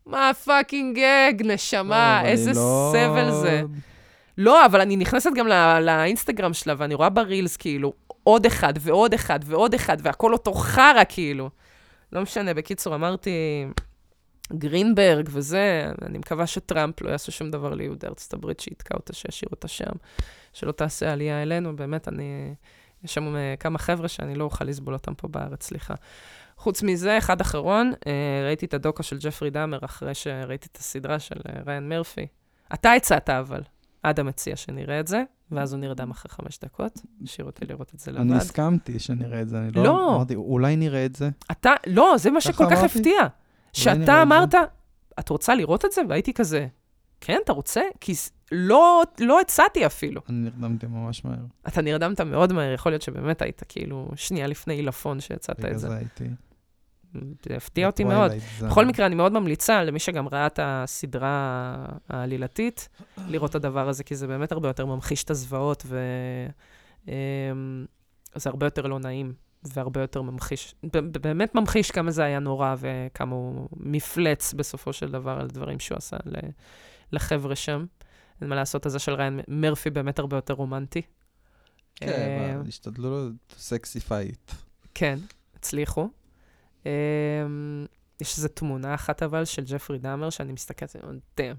מה 0.06 0.32
fucking 0.46 0.96
גג, 1.00 1.34
נשמה, 1.46 2.20
אני 2.22 2.30
איזה 2.30 2.52
לא- 2.56 2.94
סבל 2.94 3.32
זה. 3.32 3.62
לא, 4.38 4.66
אבל 4.66 4.82
אני 4.82 4.96
נכנסת 4.96 5.30
גם 5.36 5.48
לא, 5.48 5.80
לאינסטגרם 5.80 6.54
שלה, 6.54 6.74
ואני 6.78 6.94
רואה 6.96 7.10
ב 7.10 7.17
reels, 7.17 7.58
כאילו, 7.58 7.94
עוד 8.24 8.46
אחד 8.46 8.74
ועוד 8.80 9.14
אחד 9.14 9.40
ועוד 9.46 9.74
אחד, 9.74 9.98
והכל 10.02 10.34
אותו 10.34 10.54
חרא, 10.54 11.04
כאילו. 11.10 11.50
לא 12.14 12.22
משנה, 12.22 12.54
בקיצור, 12.54 12.96
אמרתי, 12.96 13.32
גרינברג 14.54 15.30
וזה, 15.32 15.92
אני 16.02 16.18
מקווה 16.18 16.48
שטראמפ 16.48 17.02
לא 17.02 17.10
יעשו 17.10 17.32
שום 17.32 17.52
דבר 17.52 17.74
ליהודי 17.74 18.08
ארצות 18.08 18.34
הברית, 18.34 18.60
שיתקע 18.60 18.96
אותה, 18.96 19.14
שישאיר 19.14 19.50
אותה 19.52 19.68
שם, 19.68 19.92
שלא 20.54 20.72
תעשה 20.72 21.14
עלייה 21.14 21.42
אלינו, 21.42 21.76
באמת, 21.76 22.08
אני... 22.08 22.54
יש 23.04 23.14
שם 23.14 23.36
אה, 23.36 23.56
כמה 23.60 23.80
חבר'ה 23.80 24.08
שאני 24.08 24.36
לא 24.36 24.44
אוכל 24.44 24.66
לסבול 24.66 24.94
אותם 24.94 25.14
פה 25.14 25.28
בארץ, 25.28 25.64
סליחה. 25.64 25.94
חוץ 26.58 26.84
מזה, 26.84 27.18
אחד 27.18 27.42
אחרון, 27.42 27.94
אה, 28.08 28.14
ראיתי 28.46 28.66
את 28.66 28.74
הדוקו 28.74 29.04
של 29.04 29.18
ג'פרי 29.20 29.50
דאמר 29.50 29.80
אחרי 29.86 30.14
שראיתי 30.14 30.68
את 30.72 30.78
הסדרה 30.78 31.20
של 31.20 31.36
אה, 31.50 31.62
ריין 31.68 31.90
מרפי. 31.90 32.28
אתה 32.74 32.94
הצעת 32.94 33.30
אבל, 33.30 33.62
אדם 34.02 34.28
הציע 34.28 34.56
שנראה 34.56 35.00
את 35.00 35.08
זה, 35.08 35.24
ואז 35.52 35.74
הוא 35.74 35.80
נרדם 35.80 36.12
אחרי 36.12 36.32
חמש 36.32 36.60
דקות, 36.64 37.02
השאיר 37.24 37.46
אותי 37.46 37.66
לראות 37.66 37.92
את 37.96 38.00
זה 38.00 38.12
לבד. 38.12 38.22
אני 38.22 38.36
הסכמתי 38.36 39.00
שנראה 39.00 39.42
את 39.42 39.50
זה, 39.50 39.60
אני 39.60 39.72
לא... 39.72 39.84
לא. 39.84 40.16
אמרתי, 40.16 40.36
אולי 40.36 40.76
נראה 40.76 41.06
את 41.06 41.16
זה. 41.16 41.30
אתה, 41.52 41.74
לא, 41.88 42.16
זה 42.18 42.32
מה 42.32 42.42
שכל 42.42 42.66
כך. 42.70 42.84
הפתיע. 42.84 43.20
שאתה. 43.74 44.22
אמרת, 44.22 44.54
את 45.20 45.30
רוצה 45.30 45.56
לראות 45.56 45.86
את 45.86 45.92
זה? 45.92 46.02
והייתי 46.10 46.34
כזה, 46.34 46.68
כן, 47.22 47.40
אתה 47.44 47.54
רוצה? 47.54 47.82
כי 48.02 48.14
לא, 48.52 49.04
לא 49.20 49.42
הצעתי 49.42 49.86
אפילו. 49.86 50.22
אני 50.30 50.38
נרדמתי 50.38 50.88
ממש 50.88 51.26
מהר. 51.26 51.46
אתה 51.68 51.82
נרדמת 51.82 52.22
מאוד 52.22 52.54
מהר, 52.54 52.74
יכול 52.74 52.92
להיות 52.92 53.02
שבאמת 53.02 53.42
היית 53.42 53.64
כאילו 53.70 54.12
שנייה 54.16 54.48
לפני 54.48 54.74
עילפון 54.74 55.20
שהצעת 55.20 55.60
בגלל 55.60 55.72
את 55.72 55.80
זה. 55.80 55.90
זה 55.90 55.96
הייתי... 55.96 56.24
זה 57.14 57.56
הפתיע 57.58 57.88
אותי 57.88 58.04
מאוד. 58.04 58.32
בכל 58.68 58.86
מקרה, 58.86 59.06
אני 59.06 59.16
מאוד 59.16 59.34
ממליצה 59.34 59.84
למי 59.84 60.00
שגם 60.00 60.28
ראה 60.28 60.48
את 60.48 60.60
הסדרה 60.64 61.76
העלילתית, 62.10 62.90
לראות 63.28 63.50
את 63.50 63.56
הדבר 63.56 63.90
הזה, 63.90 64.04
כי 64.04 64.16
זה 64.16 64.28
באמת 64.28 64.52
הרבה 64.52 64.68
יותר 64.68 64.86
ממחיש 64.86 65.24
את 65.24 65.30
הזוועות, 65.30 65.86
וזה 67.06 67.14
הרבה 68.50 68.66
יותר 68.66 68.88
לא 68.88 69.00
נעים, 69.00 69.34
והרבה 69.64 70.02
יותר 70.02 70.22
ממחיש, 70.22 70.76
באמת 71.22 71.56
ממחיש 71.56 71.92
כמה 71.92 72.12
זה 72.12 72.24
היה 72.24 72.40
נורא, 72.40 72.76
וכמה 72.80 73.36
הוא 73.36 73.70
מפלץ 73.78 74.54
בסופו 74.54 74.94
של 74.94 75.12
דבר 75.12 75.40
על 75.40 75.48
דברים 75.48 75.80
שהוא 75.80 75.98
עשה 75.98 76.18
לחבר'ה 77.12 77.56
שם. 77.56 77.86
אין 78.42 78.50
מה 78.50 78.56
לעשות, 78.56 78.86
הזה 78.86 79.00
של 79.00 79.14
ריין 79.14 79.40
מרפי 79.48 79.90
באמת 79.90 80.20
הרבה 80.20 80.38
יותר 80.38 80.54
רומנטי. 80.54 81.02
כן, 81.96 82.08
אה, 82.08 82.62
השתדלו 82.68 83.30
it. 84.10 84.54
כן, 84.94 85.20
הצליחו. 85.56 86.10
Um, 86.84 86.88
יש 88.22 88.38
איזו 88.38 88.48
תמונה 88.48 88.96
אחת 88.96 89.24
אבל 89.24 89.46
של 89.46 89.64
ג'פרי 89.66 90.00
דאמר, 90.00 90.30
שאני 90.30 90.54
מסתכלת 90.54 90.96
עליה, 90.96 91.20
damn. 91.38 91.56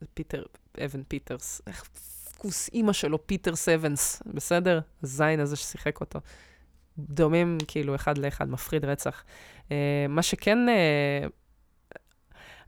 זה 0.00 0.06
פיטר, 0.14 0.42
אבן 0.84 1.02
פיטרס. 1.02 1.60
איך 1.66 1.88
כוס 2.38 2.68
אימא 2.68 2.92
שלו, 2.92 3.26
פיטרס 3.26 3.68
אבנס, 3.68 4.22
בסדר? 4.34 4.80
הזין 5.02 5.40
הזה 5.40 5.56
ששיחק 5.56 6.00
אותו. 6.00 6.20
דומים 6.98 7.58
כאילו 7.68 7.94
אחד 7.94 8.18
לאחד, 8.18 8.48
מפחיד 8.48 8.84
רצח. 8.84 9.24
אה, 9.68 9.72
מה 10.08 10.22
שכן, 10.22 10.58
אה, 10.68 11.28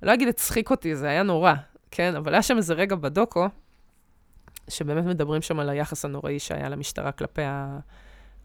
לא 0.02 0.14
אגיד 0.14 0.28
הצחיק 0.28 0.70
אותי, 0.70 0.96
זה 0.96 1.08
היה 1.08 1.22
נורא, 1.22 1.52
כן? 1.90 2.14
אבל 2.16 2.34
היה 2.34 2.42
שם 2.42 2.56
איזה 2.56 2.74
רגע 2.74 2.96
בדוקו, 2.96 3.46
שבאמת 4.68 5.04
מדברים 5.04 5.42
שם 5.42 5.60
על 5.60 5.68
היחס 5.68 6.04
הנוראי 6.04 6.38
שהיה 6.38 6.68
למשטרה 6.68 7.12
כלפי. 7.12 7.42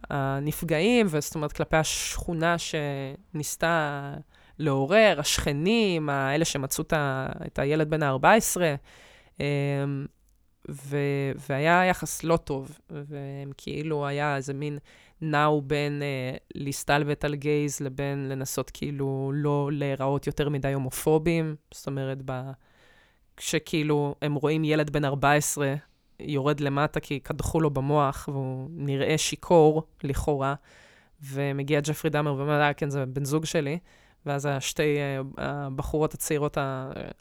הנפגעים, 0.10 1.06
וזאת 1.10 1.36
אומרת, 1.36 1.52
כלפי 1.52 1.78
השכונה 1.78 2.56
שניסתה 2.58 4.14
לעורר, 4.60 5.16
השכנים, 5.20 6.10
האלה 6.10 6.46
שמצאו 6.46 6.84
את 7.46 7.60
הילד 7.60 7.90
בן 7.90 8.04
ה-14, 8.04 8.58
ו- 10.70 11.32
והיה 11.50 11.86
יחס 11.86 12.24
לא 12.24 12.38
טוב, 12.38 12.80
והם 12.90 13.52
כאילו 13.58 14.08
היה 14.08 14.36
איזה 14.36 14.54
מין 14.54 14.80
נעו 15.22 15.62
בין 15.62 16.02
אה, 16.02 16.38
להסתלבט 16.56 17.26
על 17.26 17.36
גייז 17.36 17.80
לבין 17.80 18.30
לנסות 18.30 18.70
כאילו 18.70 19.32
לא 19.34 19.70
להיראות 19.74 20.28
יותר 20.28 20.50
מדי 20.50 20.74
הומופובים, 20.74 21.56
זאת 21.72 21.88
אומרת, 21.88 22.18
ב... 22.26 22.52
כשכאילו 23.38 24.16
הם 24.22 24.36
רואים 24.36 24.64
ילד 24.64 24.90
בן 24.90 25.06
14 25.06 25.76
יורד 26.20 26.60
למטה 26.60 27.00
כי 27.00 27.20
קדחו 27.20 27.62
לו 27.62 27.70
במוח, 27.70 28.30
והוא 28.32 28.70
נראה 28.72 29.18
שיכור, 29.18 29.84
לכאורה, 30.04 30.56
ומגיע 31.22 31.80
ג'פרי 31.80 32.10
דאמר 32.10 32.34
ואומר, 32.34 32.62
אה, 32.62 32.74
כן, 32.74 32.90
זה 32.90 33.06
בן 33.06 33.26
זוג 33.26 33.46
שלי, 33.46 33.80
ואז 34.26 34.46
השתי 34.46 34.98
אה, 34.98 35.22
הבחורות 35.38 36.14
הצעירות 36.14 36.58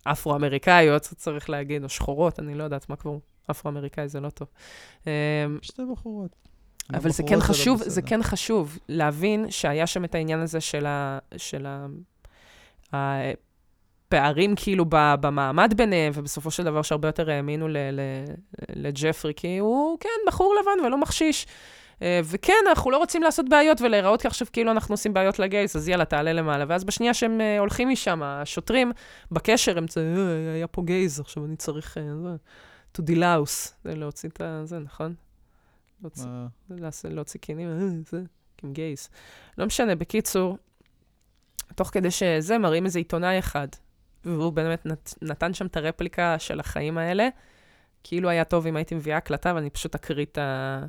האפרו-אמריקאיות, 0.07 1.03
צריך 1.03 1.51
להגיד, 1.51 1.85
או 1.85 1.89
שחורות, 1.89 2.41
אני 2.41 2.55
לא 2.55 2.65
יודעת 2.65 2.89
מה 2.89 2.97
כבר, 2.97 3.17
אפרו-אמריקאי 3.51 4.09
זה 4.09 4.21
לא 4.21 4.31
טוב. 4.31 4.49
אה, 5.07 5.47
שתי 5.63 5.83
בחורות. 5.93 6.37
אבל 6.95 7.11
זה 7.11 7.23
כן 7.29 7.35
לא 7.35 7.41
חשוב, 7.41 7.83
זה. 7.87 8.03
כן 8.03 8.23
חשוב 8.23 8.79
להבין 8.89 9.51
שהיה 9.51 9.87
שם 9.87 10.05
את 10.05 10.15
העניין 10.15 10.41
הזה 10.41 10.61
של 10.61 10.87
ה... 10.87 11.19
של 11.37 11.67
ה... 11.67 11.87
הפערים 12.93 14.55
כאילו 14.57 14.85
ב- 14.89 15.15
במעמד 15.21 15.75
ביניהם, 15.77 16.13
ובסופו 16.17 16.51
של 16.51 16.65
דבר 16.65 16.83
שהרבה 16.83 17.09
יותר 17.09 17.31
האמינו 17.31 17.69
לג'פרי, 18.77 19.33
כי 19.37 19.59
הוא, 19.59 19.99
כן, 20.01 20.09
בחור 20.27 20.55
לבן 20.61 20.87
ולא 20.87 20.99
מחשיש. 20.99 21.47
אה, 22.03 22.21
וכן, 22.25 22.53
אנחנו 22.69 22.91
לא 22.91 22.97
רוצים 22.99 23.23
לעשות 23.23 23.49
בעיות 23.49 23.81
ולהיראות 23.81 24.23
כעכשיו 24.23 24.47
כאילו 24.53 24.71
אנחנו 24.71 24.93
עושים 24.93 25.15
בעיות 25.15 25.39
לגייס, 25.39 25.77
אז 25.77 25.89
יאללה, 25.89 26.05
תעלה 26.05 26.33
למעלה. 26.33 26.65
ואז 26.69 26.85
בשנייה 26.85 27.15
שהם 27.15 27.41
אה, 27.41 27.59
הולכים 27.59 27.89
משם, 27.89 28.23
השוטרים 28.23 28.93
בקשר, 29.33 29.79
הם 29.79 29.87
צועקים, 29.87 30.17
"אה, 30.17 30.53
היה 30.55 30.67
פה 30.67 30.83
גייז, 30.83 31.21
עכשיו 31.21 31.45
אני 31.45 31.57
צריך, 31.57 31.97
זה, 32.23 32.37
to 32.99 33.01
delouse, 33.11 33.69
זה 33.85 33.95
להוציא 33.95 34.29
את. 34.29 34.41
זה, 34.65 34.79
נכון? 34.79 35.15
להוציא, 36.03 36.27
מה- 36.27 36.47
לעשות- 36.71 37.13
להוציא 37.13 37.41
קינים, 37.41 37.69
אה, 37.69 37.89
זה, 38.11 38.23
עם 38.63 38.73
גייס. 38.73 39.11
לא 39.59 39.67
משנה, 39.67 39.95
בקיצור, 39.95 40.59
תוך 41.75 41.89
כדי 41.93 42.11
שזה, 42.11 42.59
מראים 42.59 42.85
איזה 42.85 42.99
עיתונאי 42.99 43.39
אחד, 43.39 43.69
והוא 44.25 44.53
באמת 44.53 44.87
נת, 44.87 45.15
נתן 45.23 45.55
שם 45.55 45.67
את 45.67 45.77
הרפליקה 45.77 46.39
של 46.39 46.61
החיים 46.61 46.99
האלה. 46.99 47.29
כאילו 48.05 48.29
היה 48.29 48.45
טוב 48.45 48.67
אם 48.67 48.77
הייתי 48.77 48.95
מביאה 48.95 49.17
הקלטה, 49.17 49.51
אבל 49.51 49.59
אני 49.59 49.71
פשוט 49.71 49.95
אקריא 49.95 50.25
את 50.25 50.39
ה... 50.39 50.81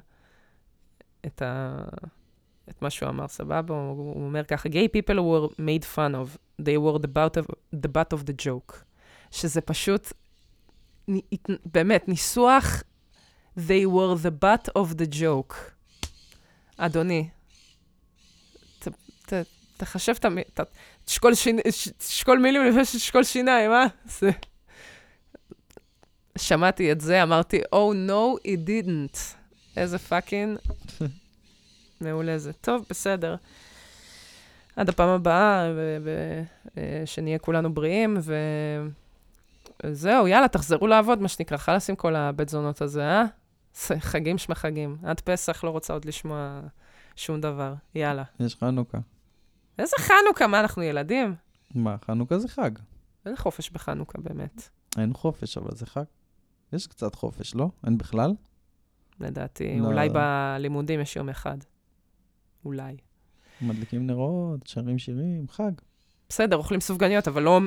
את 1.26 1.42
ה... 1.42 1.78
את 2.70 2.82
מה 2.82 2.90
שהוא 2.90 3.10
אמר, 3.10 3.28
סבבה? 3.28 3.76
הוא, 3.76 3.90
הוא 4.14 4.26
אומר 4.26 4.44
ככה, 4.44 4.70
gay 4.70 4.88
people 4.98 5.16
were 5.18 5.54
made 5.58 5.86
fun 5.96 6.14
of, 6.14 6.38
they 6.62 6.78
were 6.78 7.00
the 7.04 7.08
butt 7.08 7.44
of 7.44 7.46
the, 7.76 7.88
butt 7.88 8.18
of 8.18 8.24
the 8.24 8.46
joke. 8.46 8.76
שזה 9.32 9.62
פשוט, 9.62 10.14
באמת, 11.66 12.08
ניסוח, 12.08 12.84
they 13.58 13.86
were 13.86 14.16
the 14.24 14.44
butt 14.44 14.70
of 14.78 14.96
the 14.98 15.16
joke. 15.22 15.56
אדוני, 16.78 17.30
ת, 18.80 18.88
ת, 19.26 19.34
תחשב 19.78 20.14
את 20.20 20.26
המ... 20.26 20.38
ת- 20.54 20.60
תשקול, 21.06 21.36
שיני, 21.36 21.62
ש- 21.72 21.88
תשקול 21.98 22.40
מילים 22.40 22.66
לפני 22.66 22.86
שתשקול 22.86 23.24
שיניים, 23.24 23.72
אה? 23.72 23.86
זה... 24.06 24.30
שמעתי 26.38 26.92
את 26.92 27.02
זה, 27.02 27.24
אמרתי, 27.24 27.62
Oh 27.62 27.94
no, 28.10 28.40
he 28.48 28.68
didn't. 28.70 29.18
איזה 29.78 30.00
fucking. 30.00 30.58
מעולה 32.02 32.38
זה. 32.38 32.54
טוב, 32.54 32.86
בסדר. 32.90 33.36
עד 34.76 34.90
הפעם 34.90 35.10
הבאה, 35.10 35.72
ו- 35.76 35.98
ו- 36.04 36.42
אה, 36.78 37.02
שנהיה 37.06 37.40
כולנו 37.40 37.74
בריאים, 37.74 38.18
וזהו, 39.84 40.28
יאללה, 40.28 40.48
תחזרו 40.48 40.88
לעבוד, 40.88 41.22
מה 41.22 41.28
שנקרא, 41.28 41.58
חלאס 41.58 41.90
עם 41.90 41.96
כל 41.96 42.16
הבית 42.16 42.50
זונות 42.50 42.82
הזה, 42.82 43.04
אה? 43.04 43.24
חגים 44.00 44.38
שמה 44.38 44.56
חגים. 44.56 44.98
עד 45.04 45.20
פסח 45.20 45.64
לא 45.64 45.70
רוצה 45.70 45.94
עוד 45.94 46.06
לשמוע 46.06 46.62
שום 47.16 47.42
דבר. 47.42 47.74
יאללה. 47.96 48.24
יש 48.40 48.56
חנוכה. 48.56 48.98
איזה 49.80 49.96
חנוכה? 50.00 50.48
מה, 50.48 50.60
אנחנו 50.60 50.84
ילדים? 50.84 51.36
מה, 51.76 51.96
חנוכה 52.06 52.40
זה 52.40 52.48
חג. 52.48 52.72
אין 53.26 53.36
חופש 53.36 53.70
בחנוכה, 53.70 54.18
באמת. 54.22 54.70
אין 54.98 55.14
חופש, 55.14 55.58
אבל 55.58 55.76
זה 55.76 55.86
חג. 55.86 56.04
יש 56.74 56.88
קצת 56.88 57.16
חופש, 57.16 57.56
לא? 57.56 57.70
אין 57.86 57.98
בכלל? 57.98 58.34
לדעתי. 59.20 59.80
לא. 59.80 59.86
אולי 59.86 60.10
בלימודים 60.10 61.00
יש 61.00 61.16
יום 61.16 61.30
אחד. 61.30 61.58
אולי. 62.66 62.98
מדליקים 63.62 64.08
נרות, 64.08 64.68
שרים 64.68 64.98
שירים, 64.98 65.48
חג. 65.50 65.72
בסדר, 66.30 66.58
אוכלים 66.58 66.82
סופגניות, 66.82 67.28
אבל 67.28 67.44
לא 67.44 67.60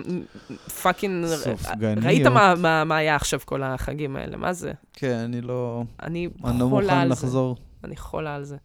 fucking... 0.82 1.26
סופגניות. 1.26 2.04
ראית 2.04 2.26
מה, 2.26 2.54
מה, 2.54 2.84
מה 2.84 2.96
היה 2.96 3.16
עכשיו 3.16 3.40
כל 3.44 3.62
החגים 3.62 4.16
האלה? 4.16 4.36
מה 4.36 4.52
זה? 4.52 4.72
כן, 4.92 5.14
אני 5.14 5.40
לא... 5.40 5.82
אני 6.02 6.28
אני 6.44 6.58
לא 6.60 6.64
חולה 6.64 6.86
מוכן 6.86 6.96
על 7.00 7.08
זה. 7.08 7.12
לחזור. 7.12 7.56
אני 7.84 7.96
חולה 7.96 8.34
על 8.34 8.44
זה. 8.44 8.56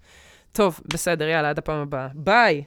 טוב, 0.51 0.79
בסדר, 0.93 1.25
יאללה, 1.27 1.49
עד 1.49 1.57
הפעם 1.57 1.81
הבאה. 1.81 2.07
ביי! 2.13 2.63